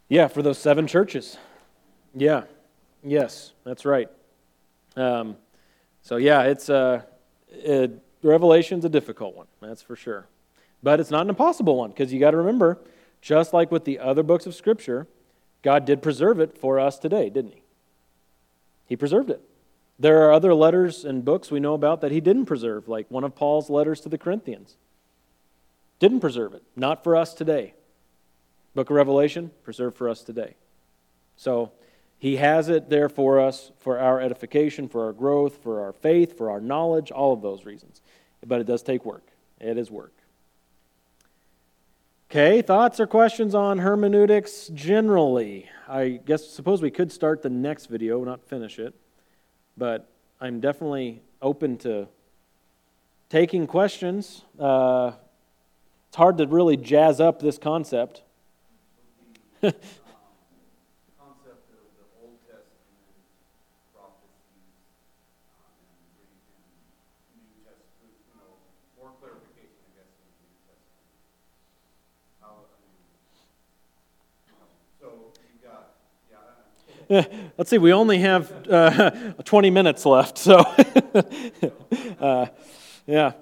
Yeah, 0.09 0.29
for 0.29 0.41
those 0.41 0.57
seven 0.57 0.87
churches. 0.87 1.37
Yeah. 2.15 2.45
Yes, 3.03 3.53
that's 3.65 3.85
right. 3.85 4.09
Um, 4.97 5.37
so, 6.03 6.17
yeah, 6.17 6.43
it's 6.43 6.69
uh, 6.69 7.03
it, 7.51 8.03
Revelation's 8.23 8.85
a 8.85 8.89
difficult 8.89 9.37
one, 9.37 9.47
that's 9.61 9.83
for 9.83 9.97
sure. 9.97 10.27
But 10.83 11.01
it's 11.01 11.11
not 11.11 11.23
an 11.23 11.29
impossible 11.29 11.77
one 11.77 11.91
because 11.91 12.13
you 12.13 12.21
got 12.21 12.33
to 12.33 12.37
remember, 12.37 12.79
just 13.21 13.53
like 13.53 13.71
with 13.71 13.85
the 13.85 13.99
other 13.99 14.23
books 14.23 14.47
of 14.47 14.55
Scripture, 14.55 15.07
God 15.63 15.85
did 15.85 16.03
preserve 16.03 16.41
it 16.41 16.57
for 16.57 16.79
us 16.79 16.99
today, 16.99 17.31
didn't 17.31 17.53
He? 17.53 17.63
He 18.87 18.97
preserved 18.97 19.31
it. 19.31 19.43
There 19.99 20.23
are 20.23 20.33
other 20.33 20.55
letters 20.55 21.05
and 21.05 21.25
books 21.25 21.51
we 21.51 21.61
know 21.61 21.75
about 21.75 22.01
that 22.01 22.13
He 22.13 22.21
didn't 22.21 22.47
preserve, 22.47 22.89
like 22.89 23.07
one 23.11 23.25
of 23.25 23.35
Paul's 23.35 23.69
letters 23.69 24.01
to 24.03 24.09
the 24.09 24.19
Corinthians. 24.19 24.77
Didn't 25.99 26.21
preserve 26.21 26.55
it. 26.55 26.63
Not 26.77 27.03
for 27.03 27.17
us 27.17 27.35
today. 27.35 27.75
Book 28.75 28.91
of 28.91 28.97
Revelation, 28.97 29.51
preserved 29.65 29.97
for 29.97 30.09
us 30.09 30.23
today. 30.23 30.55
So, 31.37 31.73
he 32.19 32.37
has 32.37 32.69
it 32.69 32.91
there 32.91 33.09
for 33.09 33.41
us 33.41 33.71
for 33.79 33.99
our 33.99 34.21
edification, 34.21 34.89
for 34.89 35.07
our 35.07 35.13
growth, 35.13 35.63
for 35.63 35.81
our 35.85 35.93
faith, 35.93 36.37
for 36.37 36.51
our 36.51 36.61
knowledge, 36.61 37.11
all 37.11 37.33
of 37.33 37.43
those 37.43 37.65
reasons. 37.65 38.01
But 38.45 38.61
it 38.61 38.67
does 38.67 38.83
take 38.83 39.05
work. 39.05 39.27
It 39.61 39.79
is 39.79 39.91
work. 39.91 40.13
Okay, 42.31 42.61
thoughts 42.61 43.01
or 43.01 43.07
questions 43.07 43.55
on 43.55 43.79
hermeneutics 43.79 44.69
generally? 44.75 45.71
I 45.89 46.21
guess 46.25 46.47
suppose 46.47 46.83
we 46.83 46.91
could 46.91 47.11
start 47.11 47.41
the 47.41 47.49
next 47.49 47.87
video, 47.87 48.23
not 48.23 48.45
finish 48.45 48.79
it, 48.79 48.95
but 49.79 50.11
I'm 50.41 50.61
definitely 50.61 51.23
open 51.41 51.79
to 51.79 52.07
taking 53.31 53.67
questions. 53.67 54.45
Uh, 54.59 55.13
it's 56.09 56.17
hard 56.17 56.37
to 56.39 56.47
really 56.47 56.77
jazz 56.77 57.21
up 57.21 57.41
this 57.41 57.59
concept. 57.59 58.23
let's 77.57 77.71
see, 77.71 77.79
we 77.79 77.93
only 77.93 78.19
have 78.19 78.53
uh, 78.69 79.11
20 79.45 79.71
minutes 79.71 80.05
left, 80.05 80.37
so 80.37 80.59
uh, 82.21 82.47
yeah. 83.07 83.33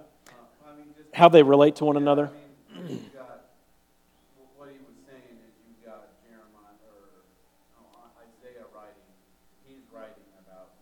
How 1.12 1.28
they 1.28 1.42
relate 1.42 1.76
to 1.76 1.84
one 1.84 1.96
another. 1.96 2.30
I 2.30 2.78
mean 2.78 3.00
you've 3.02 3.14
got 3.14 3.48
w 4.36 4.46
what 4.54 4.68
he 4.68 4.78
was 4.84 4.94
saying 5.08 5.40
you've 5.64 5.82
got 5.82 6.12
Jeremiah 6.22 6.76
or 6.92 8.06
Isaiah 8.20 8.68
writing 8.70 9.08
he's 9.64 9.82
writing 9.90 10.28
about, 10.38 10.76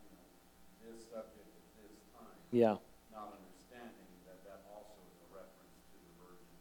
this 0.83 1.07
subject 1.09 1.49
at 1.55 1.73
this 1.79 2.03
time. 2.13 2.35
Yeah 2.51 2.77
not 3.15 3.31
understanding 3.39 4.11
that 4.27 4.43
that 4.43 4.67
also 4.67 4.99
is 5.07 5.15
a 5.23 5.29
reference 5.31 5.79
to 5.87 5.97
the 6.03 6.13
virgin, 6.19 6.59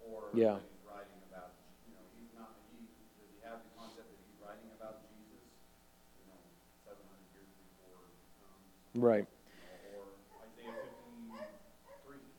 or 0.00 0.32
yeah. 0.32 0.56
he's 0.64 0.80
writing 0.88 1.20
about, 1.28 1.52
you 1.84 1.92
know, 1.92 2.00
he's 2.16 2.32
not, 2.32 2.56
he, 2.72 2.88
does 3.20 3.28
he 3.28 3.38
have 3.44 3.60
the 3.60 3.72
concept 3.76 4.08
that 4.08 4.16
he's 4.24 4.40
writing 4.40 4.72
about 4.80 5.04
Jesus, 5.12 5.44
you 6.16 6.24
know, 6.24 6.40
700 6.88 7.04
years 7.36 7.52
before 7.52 8.00
he 8.08 8.16
comes? 8.40 8.79
Right. 8.94 9.26
Or 9.94 10.02
Isaiah 10.42 10.74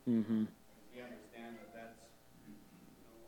53. 0.05 0.13
Mm-hmm. 0.13 0.43
He 0.91 1.01
understand 1.01 1.55
that 1.55 1.73
that's, 1.73 1.99
you 2.45 2.53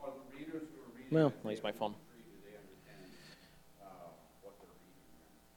know, 0.01 0.13
the 0.13 0.37
readers 0.37 0.67
who 0.67 0.81
are 0.83 0.91
reading 0.97 1.11
Well, 1.11 1.31
use 1.51 1.63
my 1.63 1.71
phone. 1.71 1.93
53, 1.93 2.19
do 2.19 2.35
they 2.43 2.57
understand 2.59 2.99
uh, 3.81 4.11
what 4.41 4.59
they're 4.59 4.67
reading? 4.75 5.07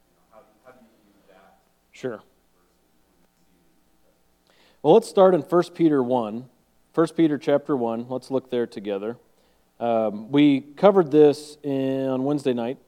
You 0.06 0.14
know, 0.14 0.22
how, 0.30 0.46
how 0.64 0.72
do 0.72 0.84
you 0.84 0.94
use 1.10 1.26
that 1.28 1.58
Sure. 1.90 2.22
versus 2.22 2.30
when 2.54 2.70
you 2.70 3.26
see 3.34 3.50
the 3.50 3.58
New 3.58 3.98
Testament? 3.98 4.78
Well, 4.82 4.94
let's 4.94 5.08
start 5.08 5.34
in 5.34 5.42
1 5.42 5.62
Peter 5.74 6.02
1. 6.02 6.48
1 6.94 7.08
Peter 7.16 7.36
chapter 7.36 7.76
1. 7.76 8.06
Let's 8.08 8.30
look 8.30 8.48
there 8.50 8.66
together. 8.66 9.16
Um, 9.80 10.30
we 10.30 10.60
covered 10.60 11.10
this 11.10 11.58
in, 11.64 12.06
on 12.08 12.24
Wednesday 12.24 12.54
night, 12.54 12.78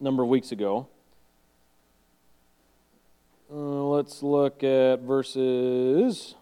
a 0.00 0.04
number 0.04 0.22
of 0.22 0.28
weeks 0.28 0.52
ago. 0.52 0.86
Let's 3.92 4.22
look 4.22 4.64
at 4.64 5.00
verses. 5.00 6.34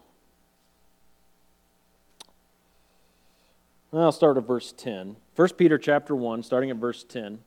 I'll 3.91 4.13
start 4.13 4.37
at 4.37 4.47
verse 4.47 4.71
10. 4.71 5.17
1 5.35 5.49
Peter 5.57 5.77
chapter 5.77 6.15
1, 6.15 6.43
starting 6.43 6.71
at 6.71 6.77
verse 6.77 7.03
10. 7.03 7.39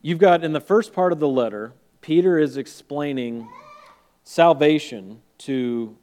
You've 0.00 0.18
got 0.18 0.42
in 0.42 0.54
the 0.54 0.62
first 0.62 0.94
part 0.94 1.12
of 1.12 1.20
the 1.20 1.28
letter, 1.28 1.74
Peter 2.00 2.38
is 2.38 2.56
explaining 2.56 3.50
salvation 4.24 5.20
to, 5.38 5.94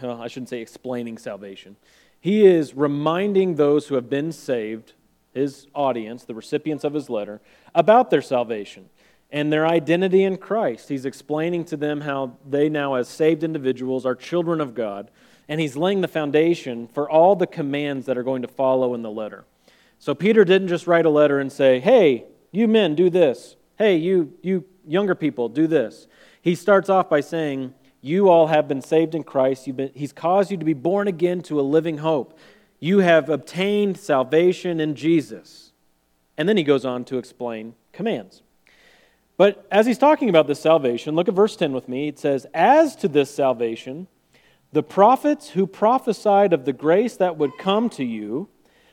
well, 0.00 0.22
I 0.22 0.28
shouldn't 0.28 0.48
say 0.48 0.62
explaining 0.62 1.18
salvation. 1.18 1.76
He 2.18 2.46
is 2.46 2.72
reminding 2.72 3.56
those 3.56 3.88
who 3.88 3.94
have 3.96 4.08
been 4.08 4.32
saved, 4.32 4.94
his 5.34 5.66
audience, 5.74 6.24
the 6.24 6.34
recipients 6.34 6.82
of 6.82 6.94
his 6.94 7.10
letter, 7.10 7.42
about 7.74 8.08
their 8.08 8.22
salvation 8.22 8.88
and 9.32 9.52
their 9.52 9.66
identity 9.66 10.22
in 10.22 10.36
Christ. 10.36 10.90
He's 10.90 11.06
explaining 11.06 11.64
to 11.66 11.76
them 11.76 12.02
how 12.02 12.36
they 12.48 12.68
now, 12.68 12.94
as 12.94 13.08
saved 13.08 13.42
individuals, 13.42 14.06
are 14.06 14.14
children 14.14 14.60
of 14.60 14.74
God. 14.74 15.10
And 15.48 15.60
he's 15.60 15.74
laying 15.74 16.02
the 16.02 16.08
foundation 16.08 16.86
for 16.86 17.10
all 17.10 17.34
the 17.34 17.46
commands 17.46 18.06
that 18.06 18.16
are 18.18 18.22
going 18.22 18.42
to 18.42 18.48
follow 18.48 18.94
in 18.94 19.02
the 19.02 19.10
letter. 19.10 19.44
So 19.98 20.14
Peter 20.14 20.44
didn't 20.44 20.68
just 20.68 20.86
write 20.86 21.06
a 21.06 21.10
letter 21.10 21.40
and 21.40 21.50
say, 21.50 21.80
hey, 21.80 22.26
you 22.52 22.68
men, 22.68 22.94
do 22.94 23.08
this. 23.08 23.56
Hey, 23.76 23.96
you, 23.96 24.34
you 24.42 24.64
younger 24.86 25.14
people, 25.14 25.48
do 25.48 25.66
this. 25.66 26.06
He 26.42 26.54
starts 26.54 26.88
off 26.88 27.08
by 27.08 27.20
saying, 27.20 27.74
You 28.00 28.28
all 28.28 28.48
have 28.48 28.68
been 28.68 28.82
saved 28.82 29.14
in 29.14 29.22
Christ. 29.22 29.74
Been, 29.74 29.90
he's 29.94 30.12
caused 30.12 30.50
you 30.50 30.56
to 30.56 30.64
be 30.64 30.74
born 30.74 31.08
again 31.08 31.40
to 31.42 31.58
a 31.58 31.62
living 31.62 31.98
hope. 31.98 32.38
You 32.80 32.98
have 32.98 33.28
obtained 33.28 33.96
salvation 33.96 34.80
in 34.80 34.94
Jesus. 34.94 35.72
And 36.36 36.48
then 36.48 36.56
he 36.56 36.64
goes 36.64 36.84
on 36.84 37.04
to 37.06 37.18
explain 37.18 37.74
commands. 37.92 38.42
But 39.42 39.66
as 39.72 39.86
he's 39.86 39.98
talking 39.98 40.28
about 40.28 40.46
this 40.46 40.60
salvation, 40.60 41.16
look 41.16 41.26
at 41.26 41.34
verse 41.34 41.56
10 41.56 41.72
with 41.72 41.88
me. 41.88 42.06
It 42.06 42.16
says, 42.16 42.46
As 42.54 42.94
to 42.94 43.08
this 43.08 43.34
salvation, 43.34 44.06
the 44.70 44.84
prophets 44.84 45.48
who 45.48 45.66
prophesied 45.66 46.52
of 46.52 46.64
the 46.64 46.72
grace 46.72 47.16
that 47.16 47.38
would 47.38 47.58
come 47.58 47.90
to 47.90 48.04
you 48.04 48.48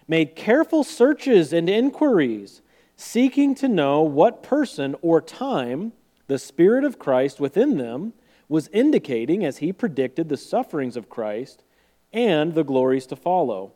made 0.07 0.35
careful 0.35 0.83
searches 0.83 1.53
and 1.53 1.69
inquiries, 1.69 2.63
seeking 2.95 3.53
to 3.53 3.67
know 3.67 4.01
what 4.01 4.41
person 4.41 4.95
or 5.03 5.21
time 5.21 5.93
the 6.25 6.39
Spirit 6.39 6.83
of 6.83 6.97
Christ 6.97 7.39
within 7.39 7.77
them 7.77 8.13
was 8.47 8.69
indicating 8.69 9.45
as 9.45 9.59
he 9.59 9.71
predicted 9.71 10.29
the 10.29 10.35
sufferings 10.35 10.97
of 10.97 11.11
Christ 11.11 11.63
and 12.11 12.55
the 12.55 12.63
glories 12.63 13.05
to 13.05 13.15
follow. 13.15 13.73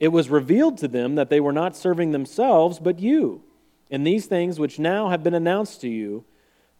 It 0.00 0.08
was 0.08 0.30
revealed 0.30 0.78
to 0.78 0.88
them 0.88 1.14
that 1.14 1.30
they 1.30 1.38
were 1.38 1.52
not 1.52 1.76
serving 1.76 2.10
themselves, 2.10 2.80
but 2.80 2.98
you, 2.98 3.44
in 3.90 4.04
these 4.04 4.26
things 4.26 4.58
which 4.58 4.78
now 4.78 5.08
have 5.08 5.22
been 5.22 5.34
announced 5.34 5.80
to 5.80 5.88
you 5.88 6.24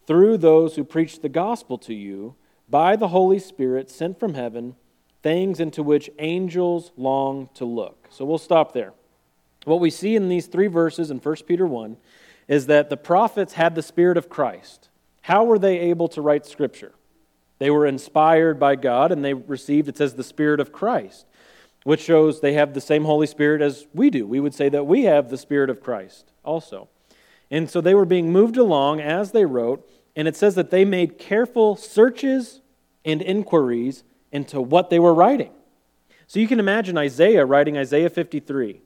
through 0.06 0.38
those 0.38 0.76
who 0.76 0.84
preached 0.84 1.22
the 1.22 1.28
gospel 1.28 1.78
to 1.78 1.94
you 1.94 2.34
by 2.68 2.96
the 2.96 3.08
Holy 3.08 3.38
Spirit 3.38 3.90
sent 3.90 4.18
from 4.18 4.34
heaven, 4.34 4.74
things 5.22 5.60
into 5.60 5.82
which 5.82 6.10
angels 6.18 6.92
long 6.96 7.48
to 7.54 7.64
look. 7.64 8.06
So 8.10 8.24
we'll 8.24 8.38
stop 8.38 8.72
there. 8.72 8.92
What 9.64 9.80
we 9.80 9.90
see 9.90 10.16
in 10.16 10.28
these 10.28 10.46
three 10.46 10.66
verses 10.66 11.10
in 11.10 11.18
1 11.18 11.36
Peter 11.46 11.66
1 11.66 11.96
is 12.46 12.66
that 12.66 12.88
the 12.88 12.96
prophets 12.96 13.54
had 13.54 13.74
the 13.74 13.82
Spirit 13.82 14.16
of 14.16 14.28
Christ. 14.28 14.88
How 15.22 15.44
were 15.44 15.58
they 15.58 15.78
able 15.78 16.08
to 16.08 16.22
write 16.22 16.46
Scripture? 16.46 16.92
They 17.58 17.70
were 17.70 17.86
inspired 17.86 18.58
by 18.58 18.76
God 18.76 19.12
and 19.12 19.24
they 19.24 19.34
received, 19.34 19.88
it 19.88 19.98
says, 19.98 20.14
the 20.14 20.24
Spirit 20.24 20.60
of 20.60 20.72
Christ, 20.72 21.26
which 21.84 22.00
shows 22.00 22.40
they 22.40 22.54
have 22.54 22.72
the 22.72 22.80
same 22.80 23.04
Holy 23.04 23.26
Spirit 23.26 23.60
as 23.60 23.86
we 23.92 24.10
do. 24.10 24.26
We 24.26 24.40
would 24.40 24.54
say 24.54 24.68
that 24.70 24.86
we 24.86 25.02
have 25.02 25.28
the 25.28 25.36
Spirit 25.36 25.68
of 25.68 25.82
Christ 25.82 26.32
also. 26.44 26.88
And 27.50 27.70
so 27.70 27.80
they 27.80 27.94
were 27.94 28.04
being 28.04 28.32
moved 28.32 28.56
along 28.56 29.00
as 29.00 29.32
they 29.32 29.44
wrote, 29.44 29.88
and 30.14 30.28
it 30.28 30.36
says 30.36 30.54
that 30.56 30.70
they 30.70 30.84
made 30.84 31.18
careful 31.18 31.76
searches 31.76 32.60
and 33.04 33.22
inquiries 33.22 34.04
into 34.30 34.60
what 34.60 34.90
they 34.90 34.98
were 34.98 35.14
writing. 35.14 35.52
So 36.26 36.40
you 36.40 36.46
can 36.46 36.60
imagine 36.60 36.98
Isaiah 36.98 37.46
writing 37.46 37.78
Isaiah 37.78 38.10
53 38.10 38.82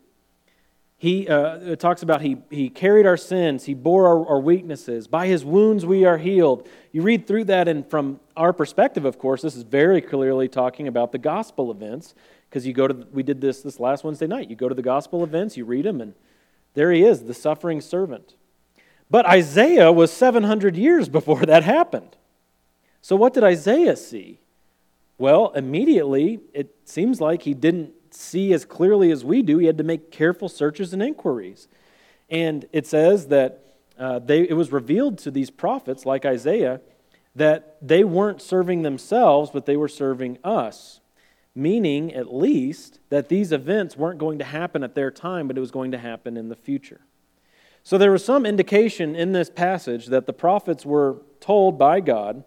he 1.02 1.26
uh, 1.26 1.74
talks 1.74 2.04
about 2.04 2.22
he, 2.22 2.36
he 2.48 2.68
carried 2.68 3.06
our 3.06 3.16
sins, 3.16 3.64
he 3.64 3.74
bore 3.74 4.06
our, 4.06 4.24
our, 4.24 4.38
weaknesses. 4.38 5.08
By 5.08 5.26
his 5.26 5.44
wounds 5.44 5.84
we 5.84 6.04
are 6.04 6.16
healed. 6.16 6.68
You 6.92 7.02
read 7.02 7.26
through 7.26 7.46
that, 7.46 7.66
and 7.66 7.84
from 7.90 8.20
our 8.36 8.52
perspective, 8.52 9.04
of 9.04 9.18
course, 9.18 9.42
this 9.42 9.56
is 9.56 9.64
very 9.64 10.00
clearly 10.00 10.46
talking 10.46 10.86
about 10.86 11.10
the 11.10 11.18
gospel 11.18 11.72
events 11.72 12.14
because 12.48 12.68
you 12.68 12.72
go 12.72 12.86
to, 12.86 12.94
we 13.10 13.24
did 13.24 13.40
this 13.40 13.62
this 13.62 13.80
last 13.80 14.04
Wednesday 14.04 14.28
night. 14.28 14.48
You 14.48 14.54
go 14.54 14.68
to 14.68 14.76
the 14.76 14.82
gospel 14.82 15.24
events, 15.24 15.56
you 15.56 15.64
read 15.64 15.86
them, 15.86 16.00
and 16.00 16.14
there 16.74 16.92
he 16.92 17.02
is, 17.02 17.24
the 17.24 17.34
suffering 17.34 17.80
servant. 17.80 18.36
But 19.12 19.26
Isaiah 19.26 19.92
was 19.92 20.10
700 20.10 20.74
years 20.74 21.10
before 21.10 21.44
that 21.44 21.64
happened. 21.64 22.16
So 23.02 23.14
what 23.14 23.34
did 23.34 23.44
Isaiah 23.44 23.94
see? 23.94 24.40
Well, 25.18 25.52
immediately, 25.54 26.40
it 26.54 26.74
seems 26.86 27.20
like 27.20 27.42
he 27.42 27.52
didn't 27.52 27.92
see 28.14 28.54
as 28.54 28.64
clearly 28.64 29.10
as 29.10 29.22
we 29.22 29.42
do. 29.42 29.58
He 29.58 29.66
had 29.66 29.76
to 29.76 29.84
make 29.84 30.10
careful 30.10 30.48
searches 30.48 30.94
and 30.94 31.02
inquiries. 31.02 31.68
And 32.30 32.64
it 32.72 32.86
says 32.86 33.26
that 33.26 33.76
uh, 33.98 34.18
they, 34.20 34.48
it 34.48 34.54
was 34.54 34.72
revealed 34.72 35.18
to 35.18 35.30
these 35.30 35.50
prophets, 35.50 36.06
like 36.06 36.24
Isaiah, 36.24 36.80
that 37.36 37.76
they 37.82 38.04
weren't 38.04 38.40
serving 38.40 38.80
themselves, 38.80 39.50
but 39.50 39.66
they 39.66 39.76
were 39.76 39.88
serving 39.88 40.38
us. 40.42 41.00
Meaning, 41.54 42.14
at 42.14 42.32
least, 42.32 42.98
that 43.10 43.28
these 43.28 43.52
events 43.52 43.94
weren't 43.94 44.18
going 44.18 44.38
to 44.38 44.46
happen 44.46 44.82
at 44.82 44.94
their 44.94 45.10
time, 45.10 45.48
but 45.48 45.58
it 45.58 45.60
was 45.60 45.70
going 45.70 45.90
to 45.90 45.98
happen 45.98 46.38
in 46.38 46.48
the 46.48 46.56
future. 46.56 47.02
So 47.84 47.98
there 47.98 48.12
was 48.12 48.24
some 48.24 48.46
indication 48.46 49.16
in 49.16 49.32
this 49.32 49.50
passage 49.50 50.06
that 50.06 50.26
the 50.26 50.32
prophets 50.32 50.86
were 50.86 51.16
told 51.40 51.78
by 51.78 52.00
God 52.00 52.44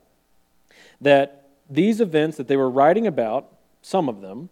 that 1.01 1.49
these 1.69 1.99
events 1.99 2.37
that 2.37 2.47
they 2.47 2.55
were 2.55 2.69
writing 2.69 3.05
about, 3.05 3.51
some 3.81 4.07
of 4.07 4.21
them, 4.21 4.49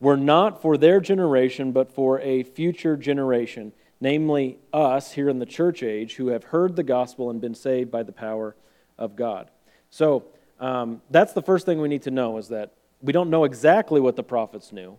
were 0.00 0.16
not 0.16 0.60
for 0.60 0.76
their 0.76 1.00
generation, 1.00 1.72
but 1.72 1.92
for 1.92 2.20
a 2.20 2.42
future 2.42 2.96
generation, 2.96 3.72
namely 4.00 4.58
us 4.72 5.12
here 5.12 5.28
in 5.28 5.38
the 5.38 5.46
church 5.46 5.82
age 5.82 6.16
who 6.16 6.28
have 6.28 6.44
heard 6.44 6.76
the 6.76 6.82
gospel 6.82 7.30
and 7.30 7.40
been 7.40 7.54
saved 7.54 7.90
by 7.90 8.02
the 8.02 8.12
power 8.12 8.56
of 8.98 9.16
God. 9.16 9.50
So 9.90 10.24
um, 10.60 11.00
that's 11.10 11.32
the 11.32 11.42
first 11.42 11.66
thing 11.66 11.80
we 11.80 11.88
need 11.88 12.02
to 12.02 12.10
know 12.10 12.36
is 12.36 12.48
that 12.48 12.72
we 13.00 13.12
don't 13.12 13.30
know 13.30 13.44
exactly 13.44 14.00
what 14.00 14.16
the 14.16 14.22
prophets 14.22 14.72
knew, 14.72 14.98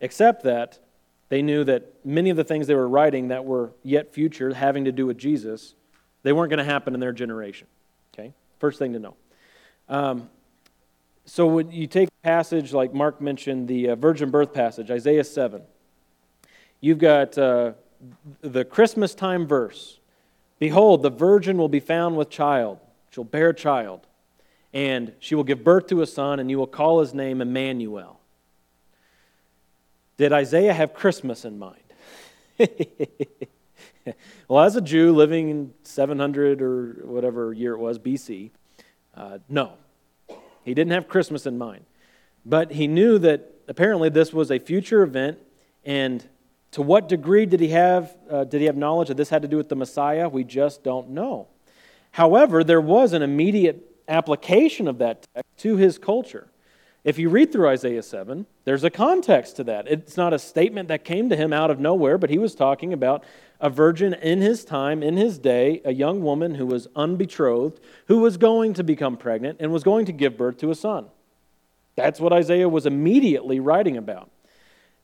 except 0.00 0.42
that 0.44 0.78
they 1.32 1.40
knew 1.40 1.64
that 1.64 1.94
many 2.04 2.28
of 2.28 2.36
the 2.36 2.44
things 2.44 2.66
they 2.66 2.74
were 2.74 2.86
writing 2.86 3.28
that 3.28 3.46
were 3.46 3.72
yet 3.82 4.12
future, 4.12 4.52
having 4.52 4.84
to 4.84 4.92
do 4.92 5.06
with 5.06 5.16
Jesus, 5.16 5.74
they 6.24 6.30
weren't 6.30 6.50
going 6.50 6.58
to 6.58 6.64
happen 6.64 6.92
in 6.92 7.00
their 7.00 7.14
generation. 7.14 7.66
Okay? 8.12 8.34
First 8.58 8.78
thing 8.78 8.92
to 8.92 8.98
know. 8.98 9.16
Um, 9.88 10.28
so 11.24 11.46
when 11.46 11.72
you 11.72 11.86
take 11.86 12.10
a 12.10 12.22
passage 12.22 12.74
like 12.74 12.92
Mark 12.92 13.22
mentioned, 13.22 13.66
the 13.66 13.88
uh, 13.88 13.96
virgin 13.96 14.30
birth 14.30 14.52
passage, 14.52 14.90
Isaiah 14.90 15.24
7, 15.24 15.62
you've 16.82 16.98
got 16.98 17.38
uh, 17.38 17.72
the 18.42 18.66
Christmas 18.66 19.14
time 19.14 19.46
verse 19.46 20.00
Behold, 20.58 21.02
the 21.02 21.08
virgin 21.08 21.56
will 21.56 21.70
be 21.70 21.80
found 21.80 22.18
with 22.18 22.28
child. 22.28 22.78
She'll 23.10 23.24
bear 23.24 23.48
a 23.48 23.54
child, 23.54 24.06
and 24.74 25.14
she 25.18 25.34
will 25.34 25.44
give 25.44 25.64
birth 25.64 25.86
to 25.86 26.02
a 26.02 26.06
son, 26.06 26.40
and 26.40 26.50
you 26.50 26.58
will 26.58 26.66
call 26.66 27.00
his 27.00 27.14
name 27.14 27.40
Emmanuel. 27.40 28.20
Did 30.16 30.32
Isaiah 30.32 30.72
have 30.72 30.94
Christmas 30.94 31.44
in 31.44 31.58
mind? 31.58 31.82
well, 34.48 34.64
as 34.64 34.76
a 34.76 34.80
Jew 34.80 35.12
living 35.12 35.48
in 35.48 35.74
700 35.84 36.62
or 36.62 37.02
whatever 37.04 37.52
year 37.52 37.74
it 37.74 37.78
was, 37.78 37.98
BC, 37.98 38.50
uh, 39.14 39.38
no. 39.48 39.72
He 40.64 40.74
didn't 40.74 40.92
have 40.92 41.08
Christmas 41.08 41.46
in 41.46 41.58
mind. 41.58 41.84
But 42.44 42.72
he 42.72 42.86
knew 42.86 43.18
that 43.18 43.52
apparently 43.68 44.08
this 44.08 44.32
was 44.32 44.50
a 44.50 44.58
future 44.58 45.02
event, 45.02 45.38
and 45.84 46.26
to 46.72 46.82
what 46.82 47.08
degree 47.08 47.46
did 47.46 47.60
he 47.60 47.68
have, 47.68 48.16
uh, 48.30 48.44
did 48.44 48.60
he 48.60 48.66
have 48.66 48.76
knowledge 48.76 49.08
that 49.08 49.16
this 49.16 49.28
had 49.28 49.42
to 49.42 49.48
do 49.48 49.56
with 49.56 49.68
the 49.68 49.76
Messiah? 49.76 50.28
We 50.28 50.44
just 50.44 50.82
don't 50.82 51.10
know. 51.10 51.48
However, 52.12 52.64
there 52.64 52.80
was 52.80 53.12
an 53.12 53.22
immediate 53.22 53.92
application 54.08 54.88
of 54.88 54.98
that 54.98 55.26
text 55.34 55.50
to 55.58 55.76
his 55.76 55.98
culture. 55.98 56.48
If 57.04 57.18
you 57.18 57.30
read 57.30 57.50
through 57.50 57.68
Isaiah 57.68 58.02
7, 58.02 58.46
there's 58.64 58.84
a 58.84 58.90
context 58.90 59.56
to 59.56 59.64
that. 59.64 59.88
It's 59.88 60.16
not 60.16 60.32
a 60.32 60.38
statement 60.38 60.86
that 60.86 61.04
came 61.04 61.28
to 61.30 61.36
him 61.36 61.52
out 61.52 61.70
of 61.70 61.80
nowhere, 61.80 62.16
but 62.16 62.30
he 62.30 62.38
was 62.38 62.54
talking 62.54 62.92
about 62.92 63.24
a 63.60 63.68
virgin 63.68 64.14
in 64.14 64.40
his 64.40 64.64
time, 64.64 65.02
in 65.02 65.16
his 65.16 65.36
day, 65.38 65.80
a 65.84 65.92
young 65.92 66.22
woman 66.22 66.54
who 66.54 66.66
was 66.66 66.86
unbetrothed, 66.94 67.80
who 68.06 68.18
was 68.18 68.36
going 68.36 68.74
to 68.74 68.84
become 68.84 69.16
pregnant 69.16 69.58
and 69.60 69.72
was 69.72 69.82
going 69.82 70.06
to 70.06 70.12
give 70.12 70.36
birth 70.36 70.58
to 70.58 70.70
a 70.70 70.76
son. 70.76 71.06
That's 71.96 72.20
what 72.20 72.32
Isaiah 72.32 72.68
was 72.68 72.86
immediately 72.86 73.58
writing 73.58 73.96
about. 73.96 74.30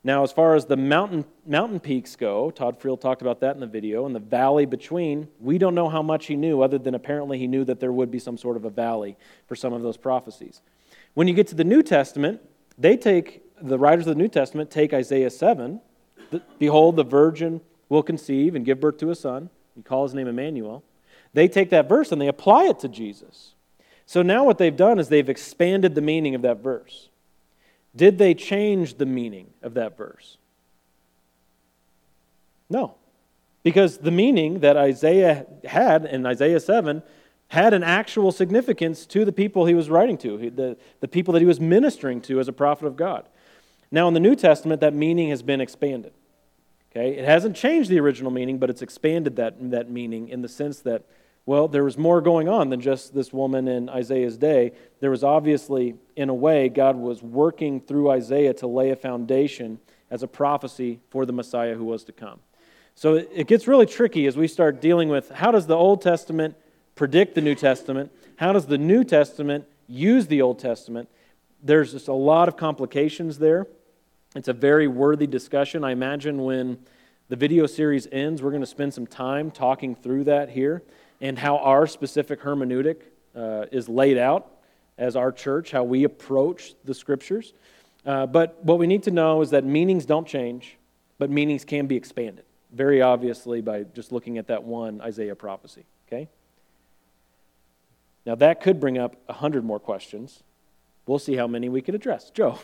Now, 0.04 0.22
as 0.22 0.30
far 0.30 0.54
as 0.54 0.66
the 0.66 0.76
mountain, 0.76 1.24
mountain 1.44 1.80
peaks 1.80 2.14
go, 2.14 2.52
Todd 2.52 2.80
Friel 2.80 2.98
talked 2.98 3.22
about 3.22 3.40
that 3.40 3.56
in 3.56 3.61
the 3.61 3.66
video, 3.66 4.06
and 4.06 4.14
the 4.14 4.20
valley 4.20 4.66
between, 4.66 5.26
we 5.40 5.58
don't 5.58 5.74
know 5.74 5.88
how 5.88 6.02
much 6.02 6.26
he 6.26 6.37
knew, 6.37 6.62
other 6.62 6.78
than 6.78 6.94
apparently 6.94 7.38
he 7.38 7.48
knew 7.48 7.64
that 7.64 7.80
there 7.80 7.92
would 7.92 8.11
be 8.11 8.20
some 8.20 8.38
sort 8.38 8.56
of 8.56 8.64
a 8.64 8.70
valley 8.70 9.16
for 9.48 9.56
some 9.56 9.72
of 9.72 9.82
those 9.82 9.96
prophecies. 9.96 10.62
When 11.14 11.29
you 11.29 11.35
get 11.35 11.49
to 11.49 11.55
the 11.55 11.64
New 11.64 11.83
Testament, 11.83 12.40
they 12.77 12.97
take, 12.97 13.42
the 13.61 13.79
writers 13.79 14.07
of 14.07 14.14
the 14.16 14.23
New 14.23 14.29
Testament 14.29 14.71
take 14.71 14.92
Isaiah 14.92 15.31
7, 15.31 15.81
behold, 16.59 16.97
the 16.97 17.05
virgin 17.05 17.61
will 17.88 18.03
conceive 18.03 18.55
and 18.55 18.64
give 18.64 18.81
birth 18.81 18.99
to 18.99 19.11
a 19.11 19.14
son. 19.14 19.51
He 19.75 19.83
call 19.83 20.05
his 20.05 20.14
name 20.14 20.29
Emmanuel. 20.29 20.85
They 21.35 21.49
take 21.49 21.71
that 21.71 21.88
verse 21.88 22.12
and 22.12 22.21
they 22.21 22.29
apply 22.29 22.64
it 22.64 22.79
to 22.81 22.88
Jesus. 22.88 23.55
So 24.07 24.23
now 24.23 24.44
what 24.44 24.59
they've 24.59 24.75
done 24.75 24.99
is 24.99 25.09
they've 25.09 25.29
expanded 25.29 25.94
the 25.94 26.01
meaning 26.01 26.35
of 26.35 26.42
that 26.42 26.62
verse. 26.62 27.09
Did 27.94 28.18
they 28.18 28.35
change 28.35 28.94
the 28.94 29.07
meaning 29.07 29.49
of 29.62 29.75
that 29.75 29.97
verse? 29.97 30.38
No. 32.71 32.94
Because 33.62 33.99
the 33.99 34.11
meaning 34.11 34.61
that 34.61 34.77
Isaiah 34.77 35.47
had 35.64 36.05
in 36.05 36.25
Isaiah 36.25 36.61
7 36.61 37.03
had 37.48 37.72
an 37.72 37.82
actual 37.82 38.30
significance 38.30 39.06
to 39.06 39.24
the 39.24 39.32
people 39.32 39.64
he 39.64 39.74
was 39.74 39.88
writing 39.88 40.18
to, 40.18 40.50
the, 40.50 40.76
the 41.00 41.08
people 41.08 41.32
that 41.32 41.40
he 41.40 41.46
was 41.46 41.58
ministering 41.58 42.20
to 42.20 42.38
as 42.40 42.48
a 42.48 42.52
prophet 42.52 42.87
of 42.87 42.96
God. 42.96 43.26
Now, 43.90 44.06
in 44.06 44.14
the 44.14 44.20
New 44.20 44.37
Testament, 44.37 44.82
that 44.82 44.94
meaning 44.94 45.30
has 45.30 45.42
been 45.42 45.61
expanded. 45.61 46.12
Okay? 46.92 47.16
It 47.16 47.24
hasn't 47.24 47.56
changed 47.56 47.88
the 47.88 48.00
original 48.00 48.30
meaning, 48.30 48.58
but 48.58 48.68
it's 48.68 48.82
expanded 48.82 49.37
that, 49.37 49.54
that 49.70 49.90
meaning 49.90 50.28
in 50.28 50.42
the 50.42 50.48
sense 50.48 50.80
that, 50.80 51.04
well, 51.46 51.68
there 51.68 51.84
was 51.84 51.96
more 51.96 52.20
going 52.20 52.50
on 52.50 52.68
than 52.68 52.82
just 52.82 53.14
this 53.14 53.32
woman 53.32 53.66
in 53.66 53.88
Isaiah's 53.88 54.37
day. 54.37 54.72
There 55.00 55.11
was 55.11 55.24
obviously, 55.24 55.94
in 56.16 56.28
a 56.28 56.34
way, 56.34 56.68
God 56.68 56.96
was 56.96 57.22
working 57.22 57.80
through 57.80 58.11
Isaiah 58.11 58.52
to 58.54 58.66
lay 58.66 58.90
a 58.90 58.96
foundation 58.96 59.78
as 60.11 60.22
a 60.22 60.28
prophecy 60.28 61.00
for 61.08 61.24
the 61.24 61.32
Messiah 61.32 61.74
who 61.74 61.84
was 61.84 62.04
to 62.04 62.12
come. 62.12 62.40
So 62.94 63.14
it 63.14 63.46
gets 63.46 63.68
really 63.68 63.87
tricky 63.87 64.26
as 64.26 64.37
we 64.37 64.48
start 64.48 64.80
dealing 64.80 65.08
with 65.08 65.30
how 65.30 65.50
does 65.50 65.66
the 65.66 65.76
Old 65.76 66.02
Testament 66.02 66.56
predict 66.98 67.37
the 67.37 67.40
New 67.40 67.54
Testament? 67.54 68.11
How 68.37 68.52
does 68.52 68.66
the 68.66 68.76
New 68.76 69.04
Testament 69.04 69.64
use 69.87 70.26
the 70.26 70.42
Old 70.42 70.58
Testament? 70.58 71.08
There's 71.62 71.92
just 71.92 72.08
a 72.08 72.12
lot 72.12 72.48
of 72.48 72.56
complications 72.56 73.38
there. 73.38 73.68
It's 74.34 74.48
a 74.48 74.52
very 74.52 74.88
worthy 74.88 75.28
discussion. 75.28 75.84
I 75.84 75.92
imagine 75.92 76.42
when 76.42 76.78
the 77.28 77.37
video 77.37 77.66
series 77.66 78.08
ends, 78.11 78.42
we're 78.42 78.50
going 78.50 78.62
to 78.62 78.66
spend 78.66 78.92
some 78.92 79.06
time 79.06 79.52
talking 79.52 79.94
through 79.94 80.24
that 80.24 80.50
here 80.50 80.82
and 81.20 81.38
how 81.38 81.58
our 81.58 81.87
specific 81.87 82.42
hermeneutic 82.42 83.02
uh, 83.37 83.66
is 83.70 83.88
laid 83.88 84.18
out 84.18 84.50
as 84.98 85.14
our 85.14 85.30
church, 85.30 85.70
how 85.70 85.84
we 85.84 86.02
approach 86.02 86.74
the 86.84 86.94
scriptures. 86.94 87.52
Uh, 88.04 88.26
but 88.26 88.62
what 88.64 88.78
we 88.78 88.88
need 88.88 89.04
to 89.04 89.12
know 89.12 89.40
is 89.40 89.50
that 89.50 89.64
meanings 89.64 90.04
don't 90.04 90.26
change, 90.26 90.76
but 91.16 91.30
meanings 91.30 91.64
can 91.64 91.87
be 91.87 91.94
expanded, 91.94 92.44
very 92.72 93.00
obviously, 93.00 93.61
by 93.61 93.84
just 93.84 94.11
looking 94.11 94.37
at 94.37 94.48
that 94.48 94.64
one 94.64 95.00
Isaiah 95.00 95.37
prophecy. 95.37 95.84
Okay? 96.08 96.28
Now, 98.29 98.35
that 98.35 98.61
could 98.61 98.79
bring 98.79 98.99
up 98.99 99.17
100 99.25 99.64
more 99.64 99.81
questions. 99.81 100.43
We'll 101.07 101.19
see 101.19 101.37
how 101.37 101.47
many 101.47 101.71
we 101.71 101.81
can 101.81 101.95
address. 101.95 102.29
Joe. 102.29 102.59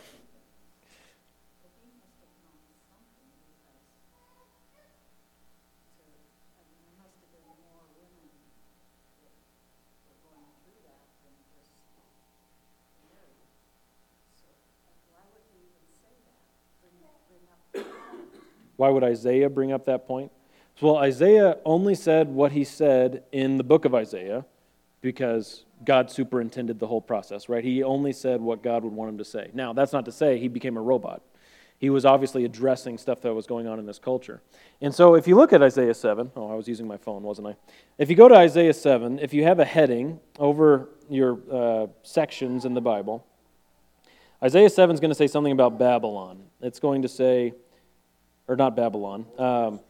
Why 18.77 18.91
would 18.91 19.03
Isaiah 19.03 19.49
bring 19.49 19.73
up 19.73 19.87
that 19.87 20.07
point? 20.07 20.31
Well, 20.83 20.99
Isaiah 20.99 21.57
only 21.65 21.95
said 21.95 22.29
what 22.29 22.53
he 22.53 22.65
said 22.65 23.23
in 23.33 23.57
the 23.57 23.65
book 23.65 23.87
of 23.87 23.95
Isaiah 23.95 24.45
because 25.05 25.67
God 25.85 26.11
superintended 26.11 26.79
the 26.79 26.87
whole 26.87 27.03
process, 27.03 27.51
right? 27.51 27.63
He 27.63 27.83
only 27.83 28.11
said 28.11 28.41
what 28.41 28.63
God 28.63 28.85
would 28.85 28.93
want 28.95 29.11
him 29.11 29.19
to 29.19 29.25
say. 29.25 29.51
Now, 29.53 29.75
that's 29.75 29.93
not 29.93 30.07
to 30.07 30.13
say 30.13 30.39
he 30.39 30.49
became 30.49 30.79
a 30.79 30.81
robot. 30.81 31.23
He 31.77 31.91
was 31.91 32.07
obviously 32.07 32.47
addressing 32.47 32.97
stuff 32.97 33.21
that 33.21 33.35
was 33.35 33.47
going 33.47 33.67
on 33.67 33.79
in 33.79 33.85
this 33.85 33.99
culture. 33.99 34.41
And 34.81 34.95
so 34.95 35.15
if 35.15 35.29
you 35.29 35.37
look 35.37 35.53
at 35.53 35.63
Isaiah 35.63 35.93
7, 35.93 36.33
oh, 36.37 36.51
I 36.51 36.55
was 36.55 36.67
using 36.67 36.89
my 36.89 36.97
phone, 36.97 37.23
wasn't 37.23 37.49
I? 37.49 37.57
If 37.99 38.09
you 38.09 38.17
go 38.17 38.29
to 38.29 38.35
Isaiah 38.35 38.73
7, 38.73 39.19
if 39.19 39.35
you 39.35 39.45
have 39.45 39.61
a 39.61 39.65
heading 39.67 40.21
over 40.39 40.89
your 41.11 41.39
uh, 41.53 41.87
sections 42.03 42.65
in 42.65 42.73
the 42.73 42.81
Bible, 42.81 43.27
Isaiah 44.43 44.71
7 44.71 44.95
is 44.95 45.01
going 45.01 45.11
to 45.11 45.15
say 45.15 45.27
something 45.27 45.53
about 45.53 45.79
Babylon. 45.79 46.45
It's 46.63 46.81
going 46.81 47.03
to 47.03 47.09
say, 47.09 47.53
or 48.49 48.57
not 48.57 48.75
Babylon. 48.75 49.27
Um, 49.37 49.81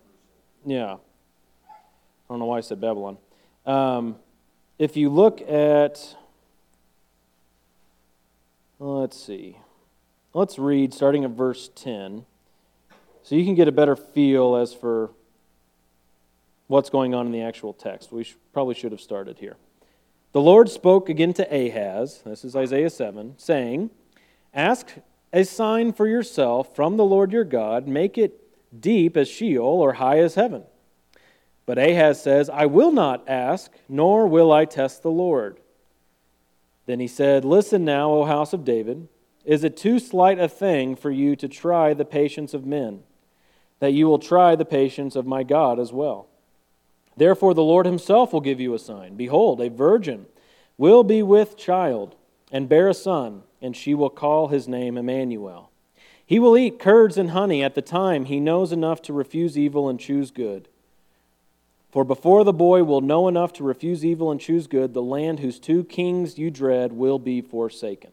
yeah. 0.67 0.95
I 0.95 0.99
don't 2.29 2.41
know 2.41 2.47
why 2.47 2.59
I 2.59 2.63
said 2.63 2.81
Babylon. 2.81 3.17
Um, 3.65 4.17
if 4.85 4.99
you 4.99 5.09
look 5.09 5.41
at, 5.49 6.15
let's 8.79 9.19
see, 9.19 9.57
let's 10.35 10.59
read 10.59 10.93
starting 10.93 11.25
at 11.25 11.31
verse 11.31 11.71
10 11.75 12.27
so 13.23 13.35
you 13.35 13.47
can 13.47 13.55
get 13.55 13.67
a 13.67 13.73
better 13.73 13.97
feel 13.97 14.57
as 14.57 14.75
for 14.75 15.11
what's 16.67 16.91
going 16.91 17.15
on 17.15 17.25
in 17.25 17.33
the 17.33 17.41
actual 17.41 17.73
text. 17.73 18.13
We 18.13 18.27
probably 18.53 18.75
should 18.75 18.93
have 18.93 19.01
started 19.01 19.39
here. 19.39 19.57
The 20.33 20.43
Lord 20.43 20.69
spoke 20.69 21.09
again 21.09 21.33
to 21.33 21.45
Ahaz, 21.45 22.21
this 22.27 22.45
is 22.45 22.55
Isaiah 22.55 22.91
7, 22.91 23.37
saying, 23.39 23.89
Ask 24.53 24.97
a 25.33 25.45
sign 25.45 25.95
for 25.95 26.07
yourself 26.07 26.77
from 26.77 26.99
the 26.99 27.05
Lord 27.07 27.33
your 27.33 27.45
God, 27.45 27.89
make 27.89 28.19
it 28.19 28.39
deep 28.79 29.17
as 29.17 29.29
Sheol 29.29 29.65
or 29.65 29.95
high 29.95 30.19
as 30.19 30.35
heaven. 30.35 30.65
But 31.67 31.79
Ahaz 31.79 32.23
says, 32.23 32.51
I 32.51 32.67
will 32.67 32.93
not 32.93 33.29
ask, 33.29 33.73
nor 33.89 34.27
will 34.27 34.53
I 34.53 34.65
test 34.65 35.03
the 35.03 35.11
Lord. 35.11 35.59
Then 36.87 37.01
he 37.01 37.09
said, 37.09 37.45
Listen 37.45 37.85
now, 37.85 38.11
O 38.11 38.25
house 38.25 38.53
of 38.53 38.65
David. 38.65 39.09
Is 39.45 39.65
it 39.65 39.77
too 39.77 39.99
slight 39.99 40.39
a 40.39 40.49
thing 40.49 40.97
for 40.97 41.11
you 41.11 41.37
to 41.37 41.49
try 41.49 41.93
the 41.93 42.05
patience 42.05 42.55
of 42.55 42.65
men, 42.65 43.03
that 43.79 43.93
you 43.93 44.07
will 44.07 44.19
try 44.19 44.57
the 44.57 44.65
patience 44.65 45.17
of 45.17 45.27
my 45.27 45.43
God 45.43 45.79
as 45.79 45.93
well? 45.93 46.29
Therefore, 47.17 47.55
the 47.55 47.63
Lord 47.63 47.87
himself 47.87 48.33
will 48.33 48.41
give 48.41 48.61
you 48.61 48.75
a 48.75 48.79
sign. 48.79 49.17
Behold, 49.17 49.61
a 49.61 49.71
virgin 49.71 50.27
will 50.77 51.05
be 51.05 51.23
with 51.23 51.57
child 51.57 52.17
and 52.51 52.69
bear 52.69 52.89
a 52.89 52.95
son, 52.95 53.43
and 53.61 53.77
she 53.77 53.95
will 53.95 54.11
call 54.11 54.49
his 54.49 54.67
name 54.67 54.97
Emmanuel. 54.97 55.71
He 56.27 56.39
will 56.39 56.57
eat 56.57 56.79
curds 56.79 57.19
and 57.19 57.31
honey 57.31 57.63
at 57.63 57.75
the 57.75 57.83
time 57.83 58.25
he 58.25 58.41
knows 58.41 58.73
enough 58.73 59.03
to 59.03 59.13
refuse 59.13 59.59
evil 59.59 59.89
and 59.89 60.01
choose 60.01 60.31
good. 60.31 60.69
For 61.95 62.03
before 62.03 62.43
the 62.43 62.53
boy 62.53 62.83
will 62.83 63.01
know 63.01 63.29
enough 63.29 63.53
to 63.53 63.63
refuse 63.63 64.05
evil 64.05 64.33
and 64.33 64.41
choose 64.41 64.67
good, 64.67 64.95
the 64.95 65.01
land 65.01 65.39
whose 65.39 65.61
two 65.61 65.85
kings 65.85 66.37
you 66.37 66.51
dread 66.51 66.93
will 66.93 67.21
be 67.21 67.41
forsaken. 67.41 68.11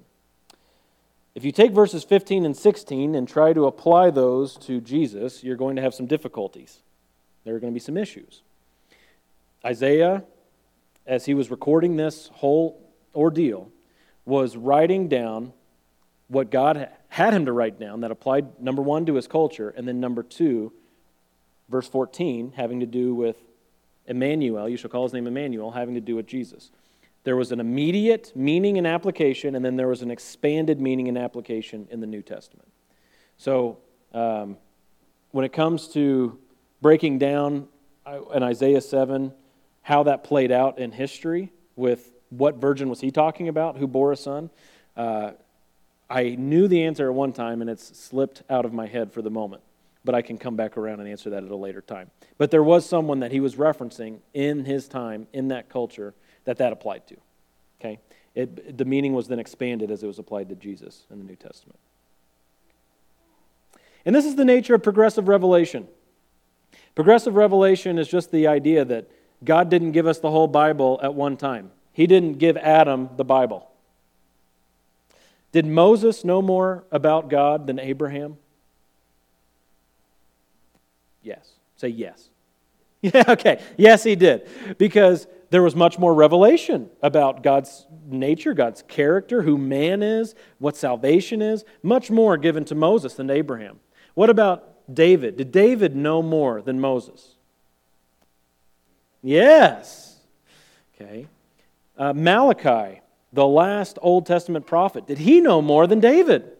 If 1.33 1.43
you 1.43 1.51
take 1.51 1.71
verses 1.71 2.03
15 2.03 2.45
and 2.45 2.55
16 2.55 3.15
and 3.15 3.27
try 3.27 3.53
to 3.53 3.65
apply 3.65 4.11
those 4.11 4.55
to 4.57 4.81
Jesus, 4.81 5.43
you're 5.43 5.55
going 5.55 5.77
to 5.77 5.81
have 5.81 5.95
some 5.95 6.05
difficulties. 6.05 6.83
There 7.43 7.55
are 7.55 7.59
going 7.59 7.73
to 7.73 7.75
be 7.75 7.79
some 7.79 7.97
issues. 7.97 8.43
Isaiah, 9.65 10.25
as 11.07 11.25
he 11.25 11.33
was 11.33 11.49
recording 11.49 11.95
this 11.95 12.29
whole 12.33 12.87
ordeal, 13.15 13.71
was 14.25 14.55
writing 14.55 15.07
down 15.07 15.53
what 16.27 16.51
God 16.51 16.87
had 17.07 17.33
him 17.33 17.47
to 17.47 17.51
write 17.51 17.79
down 17.79 18.01
that 18.01 18.11
applied, 18.11 18.61
number 18.61 18.83
one, 18.83 19.07
to 19.07 19.15
his 19.15 19.25
culture, 19.25 19.69
and 19.69 19.87
then 19.87 19.99
number 19.99 20.21
two, 20.21 20.71
verse 21.67 21.87
14, 21.87 22.53
having 22.55 22.79
to 22.81 22.85
do 22.85 23.15
with 23.15 23.37
Emmanuel, 24.07 24.67
you 24.67 24.77
shall 24.77 24.89
call 24.89 25.03
his 25.03 25.13
name 25.13 25.27
Emmanuel, 25.27 25.71
having 25.71 25.95
to 25.95 26.01
do 26.01 26.15
with 26.15 26.27
Jesus. 26.27 26.71
There 27.23 27.35
was 27.35 27.51
an 27.51 27.59
immediate 27.59 28.31
meaning 28.35 28.77
and 28.77 28.87
application, 28.87 29.55
and 29.55 29.63
then 29.63 29.75
there 29.75 29.87
was 29.87 30.01
an 30.01 30.09
expanded 30.09 30.81
meaning 30.81 31.07
and 31.07 31.17
application 31.17 31.87
in 31.91 31.99
the 31.99 32.07
New 32.07 32.21
Testament. 32.21 32.67
So, 33.37 33.77
um, 34.13 34.57
when 35.31 35.45
it 35.45 35.53
comes 35.53 35.87
to 35.89 36.37
breaking 36.81 37.19
down 37.19 37.67
in 38.33 38.43
Isaiah 38.43 38.81
7 38.81 39.33
how 39.83 40.03
that 40.03 40.23
played 40.23 40.51
out 40.51 40.77
in 40.77 40.91
history 40.91 41.51
with 41.75 42.13
what 42.29 42.55
virgin 42.55 42.89
was 42.89 43.01
he 43.01 43.11
talking 43.11 43.47
about, 43.47 43.77
who 43.77 43.87
bore 43.87 44.11
a 44.11 44.17
son, 44.17 44.49
uh, 44.95 45.31
I 46.09 46.35
knew 46.35 46.67
the 46.67 46.83
answer 46.83 47.07
at 47.07 47.13
one 47.15 47.33
time, 47.33 47.61
and 47.61 47.69
it's 47.69 47.97
slipped 47.97 48.43
out 48.49 48.65
of 48.65 48.73
my 48.73 48.85
head 48.85 49.11
for 49.11 49.21
the 49.21 49.31
moment 49.31 49.63
but 50.03 50.15
I 50.15 50.21
can 50.21 50.37
come 50.37 50.55
back 50.55 50.77
around 50.77 50.99
and 50.99 51.07
answer 51.07 51.29
that 51.29 51.43
at 51.43 51.51
a 51.51 51.55
later 51.55 51.81
time. 51.81 52.09
But 52.37 52.51
there 52.51 52.63
was 52.63 52.87
someone 52.87 53.19
that 53.19 53.31
he 53.31 53.39
was 53.39 53.55
referencing 53.55 54.19
in 54.33 54.65
his 54.65 54.87
time, 54.87 55.27
in 55.33 55.49
that 55.49 55.69
culture, 55.69 56.13
that 56.45 56.57
that 56.57 56.73
applied 56.73 57.07
to. 57.07 57.17
Okay? 57.79 57.99
It, 58.33 58.77
the 58.77 58.85
meaning 58.85 59.13
was 59.13 59.27
then 59.27 59.39
expanded 59.39 59.91
as 59.91 60.03
it 60.03 60.07
was 60.07 60.19
applied 60.19 60.49
to 60.49 60.55
Jesus 60.55 61.05
in 61.11 61.19
the 61.19 61.25
New 61.25 61.35
Testament. 61.35 61.79
And 64.05 64.15
this 64.15 64.25
is 64.25 64.35
the 64.35 64.45
nature 64.45 64.73
of 64.73 64.83
progressive 64.83 65.27
revelation. 65.27 65.87
Progressive 66.95 67.35
revelation 67.35 67.99
is 67.99 68.07
just 68.07 68.31
the 68.31 68.47
idea 68.47 68.83
that 68.85 69.09
God 69.43 69.69
didn't 69.69 69.91
give 69.91 70.07
us 70.07 70.19
the 70.19 70.31
whole 70.31 70.47
Bible 70.47 70.99
at 71.03 71.13
one 71.13 71.37
time, 71.37 71.71
He 71.93 72.07
didn't 72.07 72.33
give 72.33 72.57
Adam 72.57 73.09
the 73.17 73.25
Bible. 73.25 73.67
Did 75.51 75.65
Moses 75.65 76.23
know 76.23 76.41
more 76.41 76.85
about 76.91 77.29
God 77.29 77.67
than 77.67 77.77
Abraham? 77.77 78.37
Yes. 81.21 81.49
Say 81.77 81.89
yes. 81.89 82.29
Yeah, 83.03 83.23
okay. 83.29 83.59
Yes, 83.77 84.03
he 84.03 84.15
did. 84.15 84.47
Because 84.77 85.25
there 85.49 85.63
was 85.63 85.75
much 85.75 85.97
more 85.97 86.13
revelation 86.13 86.87
about 87.01 87.41
God's 87.41 87.87
nature, 88.05 88.53
God's 88.53 88.83
character, 88.87 89.41
who 89.41 89.57
man 89.57 90.03
is, 90.03 90.35
what 90.59 90.77
salvation 90.77 91.41
is, 91.41 91.65
much 91.81 92.11
more 92.11 92.37
given 92.37 92.63
to 92.65 92.75
Moses 92.75 93.15
than 93.15 93.31
Abraham. 93.31 93.79
What 94.13 94.29
about 94.29 94.93
David? 94.93 95.35
Did 95.35 95.51
David 95.51 95.95
know 95.95 96.21
more 96.21 96.61
than 96.61 96.79
Moses? 96.79 97.37
Yes. 99.23 100.17
Okay. 100.95 101.27
Uh, 101.97 102.13
Malachi, 102.13 103.01
the 103.33 103.47
last 103.47 103.97
Old 104.01 104.25
Testament 104.25 104.67
prophet, 104.67 105.07
did 105.07 105.17
he 105.17 105.41
know 105.41 105.61
more 105.61 105.87
than 105.87 105.99
David? 105.99 106.51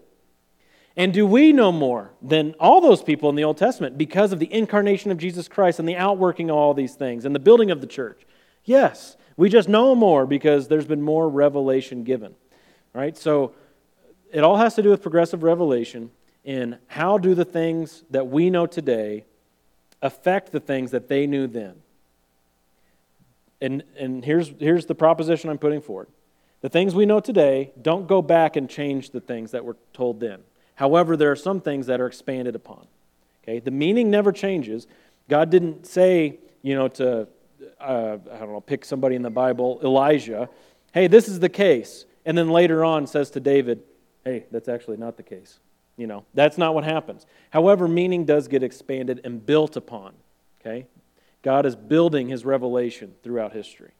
And 0.97 1.13
do 1.13 1.25
we 1.25 1.53
know 1.53 1.71
more 1.71 2.11
than 2.21 2.53
all 2.59 2.81
those 2.81 3.01
people 3.01 3.29
in 3.29 3.35
the 3.35 3.43
Old 3.43 3.57
Testament 3.57 3.97
because 3.97 4.33
of 4.33 4.39
the 4.39 4.53
incarnation 4.53 5.11
of 5.11 5.17
Jesus 5.17 5.47
Christ 5.47 5.79
and 5.79 5.87
the 5.87 5.95
outworking 5.95 6.49
of 6.49 6.57
all 6.57 6.73
these 6.73 6.95
things 6.95 7.23
and 7.23 7.33
the 7.33 7.39
building 7.39 7.71
of 7.71 7.79
the 7.79 7.87
church? 7.87 8.25
Yes, 8.65 9.15
we 9.37 9.49
just 9.49 9.69
know 9.69 9.95
more 9.95 10.25
because 10.25 10.67
there's 10.67 10.85
been 10.85 11.01
more 11.01 11.29
revelation 11.29 12.03
given. 12.03 12.35
Right? 12.93 13.17
So 13.17 13.53
it 14.31 14.43
all 14.43 14.57
has 14.57 14.75
to 14.75 14.83
do 14.83 14.89
with 14.89 15.01
progressive 15.01 15.43
revelation 15.43 16.11
in 16.43 16.77
how 16.87 17.17
do 17.17 17.35
the 17.35 17.45
things 17.45 18.03
that 18.09 18.27
we 18.27 18.49
know 18.49 18.65
today 18.65 19.25
affect 20.01 20.51
the 20.51 20.59
things 20.59 20.91
that 20.91 21.07
they 21.07 21.27
knew 21.27 21.47
then. 21.47 21.75
And, 23.61 23.83
and 23.97 24.25
here's, 24.25 24.51
here's 24.59 24.87
the 24.87 24.95
proposition 24.95 25.49
I'm 25.49 25.59
putting 25.59 25.81
forward. 25.81 26.07
The 26.61 26.69
things 26.69 26.95
we 26.95 27.05
know 27.05 27.19
today 27.19 27.71
don't 27.81 28.07
go 28.07 28.21
back 28.21 28.55
and 28.55 28.69
change 28.69 29.11
the 29.11 29.21
things 29.21 29.51
that 29.51 29.63
were 29.63 29.77
told 29.93 30.19
then. 30.19 30.41
However, 30.81 31.15
there 31.15 31.31
are 31.31 31.35
some 31.35 31.61
things 31.61 31.85
that 31.85 32.01
are 32.01 32.07
expanded 32.07 32.55
upon. 32.55 32.87
Okay, 33.43 33.59
the 33.59 33.69
meaning 33.69 34.09
never 34.09 34.31
changes. 34.31 34.87
God 35.29 35.51
didn't 35.51 35.85
say, 35.85 36.39
you 36.63 36.73
know, 36.73 36.87
to 36.87 37.27
uh, 37.79 38.17
I 38.33 38.37
don't 38.39 38.51
know, 38.51 38.61
pick 38.61 38.83
somebody 38.83 39.15
in 39.15 39.21
the 39.21 39.29
Bible, 39.29 39.79
Elijah, 39.83 40.49
hey, 40.91 41.05
this 41.05 41.27
is 41.27 41.39
the 41.39 41.49
case, 41.49 42.05
and 42.25 42.35
then 42.35 42.49
later 42.49 42.83
on 42.83 43.05
says 43.05 43.29
to 43.29 43.39
David, 43.39 43.83
hey, 44.25 44.45
that's 44.49 44.67
actually 44.67 44.97
not 44.97 45.17
the 45.17 45.23
case. 45.23 45.59
You 45.97 46.07
know, 46.07 46.25
that's 46.33 46.57
not 46.57 46.73
what 46.73 46.83
happens. 46.83 47.27
However, 47.51 47.87
meaning 47.87 48.25
does 48.25 48.47
get 48.47 48.63
expanded 48.63 49.21
and 49.23 49.45
built 49.45 49.77
upon. 49.77 50.13
Okay, 50.61 50.87
God 51.43 51.67
is 51.67 51.75
building 51.75 52.27
His 52.27 52.43
revelation 52.43 53.13
throughout 53.21 53.53
history. 53.53 53.91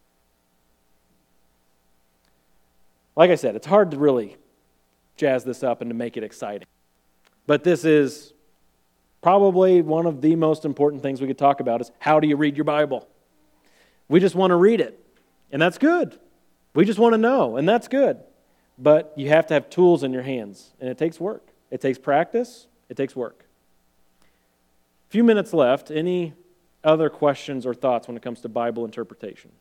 Like 3.16 3.30
I 3.30 3.36
said, 3.36 3.56
it's 3.56 3.68
hard 3.68 3.92
to 3.92 4.00
really 4.00 4.38
jazz 5.18 5.44
this 5.44 5.64
up 5.64 5.82
and 5.82 5.90
to 5.90 5.96
make 5.96 6.18
it 6.18 6.24
exciting. 6.24 6.68
But 7.48 7.64
this 7.64 7.86
is 7.86 8.34
probably 9.22 9.82
one 9.82 10.06
of 10.06 10.22
the 10.22 10.36
most 10.36 10.66
important 10.66 11.02
things 11.02 11.22
we 11.22 11.28
could 11.28 11.38
talk 11.38 11.60
about 11.60 11.82
is 11.82 11.92
how 12.00 12.20
do 12.20 12.28
you 12.28 12.36
read 12.36 12.56
your 12.56 12.64
Bible? 12.64 13.08
We 14.08 14.20
just 14.20 14.36
want 14.36 14.52
to 14.52 14.56
read 14.56 14.82
it, 14.82 15.00
and 15.52 15.62
that's 15.62 15.78
good. 15.78 16.20
We 16.74 16.86
just 16.86 17.00
want 17.00 17.14
to 17.14 17.18
know, 17.18 17.58
and 17.58 17.68
that's 17.68 17.88
good. 17.88 18.20
But 18.78 19.14
you 19.16 19.30
have 19.30 19.48
to 19.48 19.54
have 19.54 19.70
tools 19.70 20.04
in 20.04 20.12
your 20.12 20.24
hands, 20.24 20.72
and 20.80 20.90
it 20.90 20.98
takes 20.98 21.20
work. 21.20 21.48
It 21.70 21.82
takes 21.82 21.98
practice, 21.98 22.68
it 22.90 22.98
takes 22.98 23.16
work. 23.16 23.46
A 24.22 25.12
few 25.12 25.24
minutes 25.24 25.54
left. 25.54 25.92
Any 25.92 26.34
other 26.84 27.10
questions 27.10 27.66
or 27.66 27.74
thoughts 27.74 28.08
when 28.08 28.18
it 28.18 28.24
comes 28.24 28.42
to 28.42 28.50
Bible 28.50 28.86
interpretation? 28.86 29.52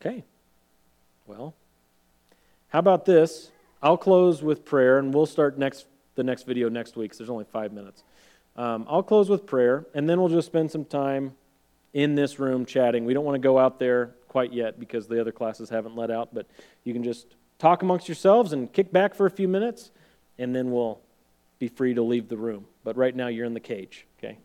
Okay. 0.00 0.24
Well, 1.32 1.54
how 2.68 2.78
about 2.78 3.06
this? 3.06 3.50
I'll 3.82 3.96
close 3.96 4.42
with 4.42 4.66
prayer, 4.66 4.98
and 4.98 5.14
we'll 5.14 5.24
start 5.24 5.56
next 5.56 5.86
the 6.14 6.22
next 6.22 6.46
video 6.46 6.68
next 6.68 6.94
week. 6.94 7.10
Cause 7.10 7.18
there's 7.18 7.30
only 7.30 7.46
five 7.46 7.72
minutes. 7.72 8.04
Um, 8.54 8.84
I'll 8.86 9.02
close 9.02 9.30
with 9.30 9.46
prayer, 9.46 9.86
and 9.94 10.06
then 10.06 10.20
we'll 10.20 10.28
just 10.28 10.46
spend 10.46 10.70
some 10.70 10.84
time 10.84 11.32
in 11.94 12.16
this 12.16 12.38
room 12.38 12.66
chatting. 12.66 13.06
We 13.06 13.14
don't 13.14 13.24
want 13.24 13.36
to 13.36 13.40
go 13.46 13.58
out 13.58 13.78
there 13.78 14.14
quite 14.28 14.52
yet 14.52 14.78
because 14.78 15.08
the 15.08 15.18
other 15.18 15.32
classes 15.32 15.70
haven't 15.70 15.96
let 15.96 16.10
out, 16.10 16.34
but 16.34 16.46
you 16.84 16.92
can 16.92 17.02
just 17.02 17.34
talk 17.58 17.82
amongst 17.82 18.08
yourselves 18.08 18.52
and 18.52 18.70
kick 18.70 18.92
back 18.92 19.14
for 19.14 19.24
a 19.24 19.30
few 19.30 19.48
minutes, 19.48 19.90
and 20.36 20.54
then 20.54 20.70
we'll 20.70 21.00
be 21.58 21.68
free 21.68 21.94
to 21.94 22.02
leave 22.02 22.28
the 22.28 22.36
room. 22.36 22.66
But 22.84 22.98
right 22.98 23.16
now, 23.16 23.28
you're 23.28 23.46
in 23.46 23.54
the 23.54 23.60
cage, 23.60 24.06
okay? 24.18 24.36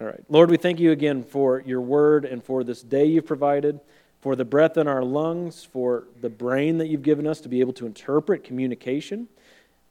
All 0.00 0.06
right. 0.08 0.24
Lord, 0.28 0.50
we 0.50 0.56
thank 0.56 0.80
you 0.80 0.90
again 0.90 1.22
for 1.22 1.60
your 1.60 1.80
word 1.80 2.24
and 2.24 2.42
for 2.42 2.64
this 2.64 2.82
day 2.82 3.04
you've 3.04 3.26
provided, 3.26 3.78
for 4.20 4.34
the 4.34 4.44
breath 4.44 4.76
in 4.76 4.88
our 4.88 5.04
lungs, 5.04 5.64
for 5.64 6.04
the 6.20 6.28
brain 6.28 6.78
that 6.78 6.88
you've 6.88 7.02
given 7.02 7.26
us 7.26 7.40
to 7.40 7.48
be 7.48 7.60
able 7.60 7.72
to 7.74 7.86
interpret 7.86 8.44
communication. 8.44 9.28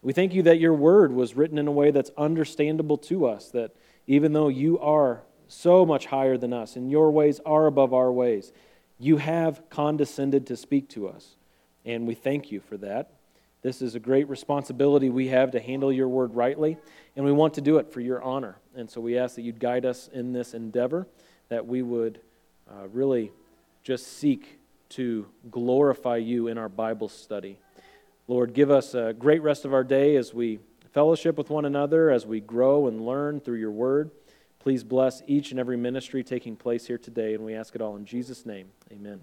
We 0.01 0.13
thank 0.13 0.33
you 0.33 0.43
that 0.43 0.59
your 0.59 0.73
word 0.73 1.11
was 1.11 1.35
written 1.35 1.57
in 1.57 1.67
a 1.67 1.71
way 1.71 1.91
that's 1.91 2.11
understandable 2.17 2.97
to 2.99 3.25
us, 3.25 3.49
that 3.51 3.75
even 4.05 4.33
though 4.33 4.47
you 4.49 4.79
are 4.79 5.23
so 5.47 5.85
much 5.85 6.07
higher 6.07 6.37
than 6.37 6.53
us 6.53 6.75
and 6.75 6.91
your 6.91 7.09
ways 7.11 7.39
are 7.45 7.67
above 7.67 7.93
our 7.93 8.11
ways, 8.11 8.51
you 8.99 9.17
have 9.17 9.61
condescended 9.69 10.47
to 10.47 10.57
speak 10.57 10.89
to 10.89 11.07
us. 11.07 11.35
And 11.85 12.05
we 12.05 12.15
thank 12.15 12.51
you 12.51 12.59
for 12.59 12.77
that. 12.77 13.11
This 13.61 13.81
is 13.81 13.95
a 13.95 13.99
great 13.99 14.29
responsibility 14.29 15.09
we 15.09 15.29
have 15.29 15.51
to 15.51 15.59
handle 15.59 15.91
your 15.91 16.07
word 16.07 16.35
rightly, 16.35 16.77
and 17.15 17.25
we 17.25 17.31
want 17.31 17.55
to 17.55 17.61
do 17.61 17.77
it 17.77 17.91
for 17.91 18.01
your 18.01 18.21
honor. 18.21 18.57
And 18.75 18.89
so 18.89 19.01
we 19.01 19.17
ask 19.17 19.35
that 19.35 19.41
you'd 19.41 19.59
guide 19.59 19.85
us 19.85 20.09
in 20.13 20.31
this 20.31 20.53
endeavor, 20.53 21.07
that 21.49 21.65
we 21.65 21.81
would 21.81 22.19
uh, 22.69 22.87
really 22.89 23.31
just 23.88 24.17
seek 24.17 24.60
to 24.89 25.26
glorify 25.50 26.17
you 26.17 26.50
in 26.50 26.58
our 26.58 26.67
Bible 26.67 27.08
study. 27.08 27.58
Lord, 28.28 28.54
give 28.54 28.69
us 28.69 28.93
a 28.93 29.13
great 29.17 29.41
rest 29.41 29.63
of 29.63 29.73
our 29.73 29.86
day 29.86 30.17
as 30.17 30.34
we 30.34 30.60
fellowship 30.91 31.38
with 31.38 31.50
one 31.50 31.63
another, 31.63 32.12
as 32.12 32.26
we 32.26 32.41
grow 32.41 32.88
and 32.88 33.06
learn 33.06 33.39
through 33.39 33.60
your 33.60 33.71
word. 33.71 34.12
Please 34.60 34.84
bless 34.84 35.23
each 35.26 35.52
and 35.52 35.60
every 35.60 35.78
ministry 35.78 36.21
taking 36.21 36.58
place 36.58 36.86
here 36.86 36.97
today, 36.97 37.34
and 37.34 37.45
we 37.45 37.56
ask 37.56 37.76
it 37.76 37.82
all 37.82 37.95
in 37.95 38.04
Jesus' 38.04 38.45
name. 38.45 38.67
Amen. 38.91 39.21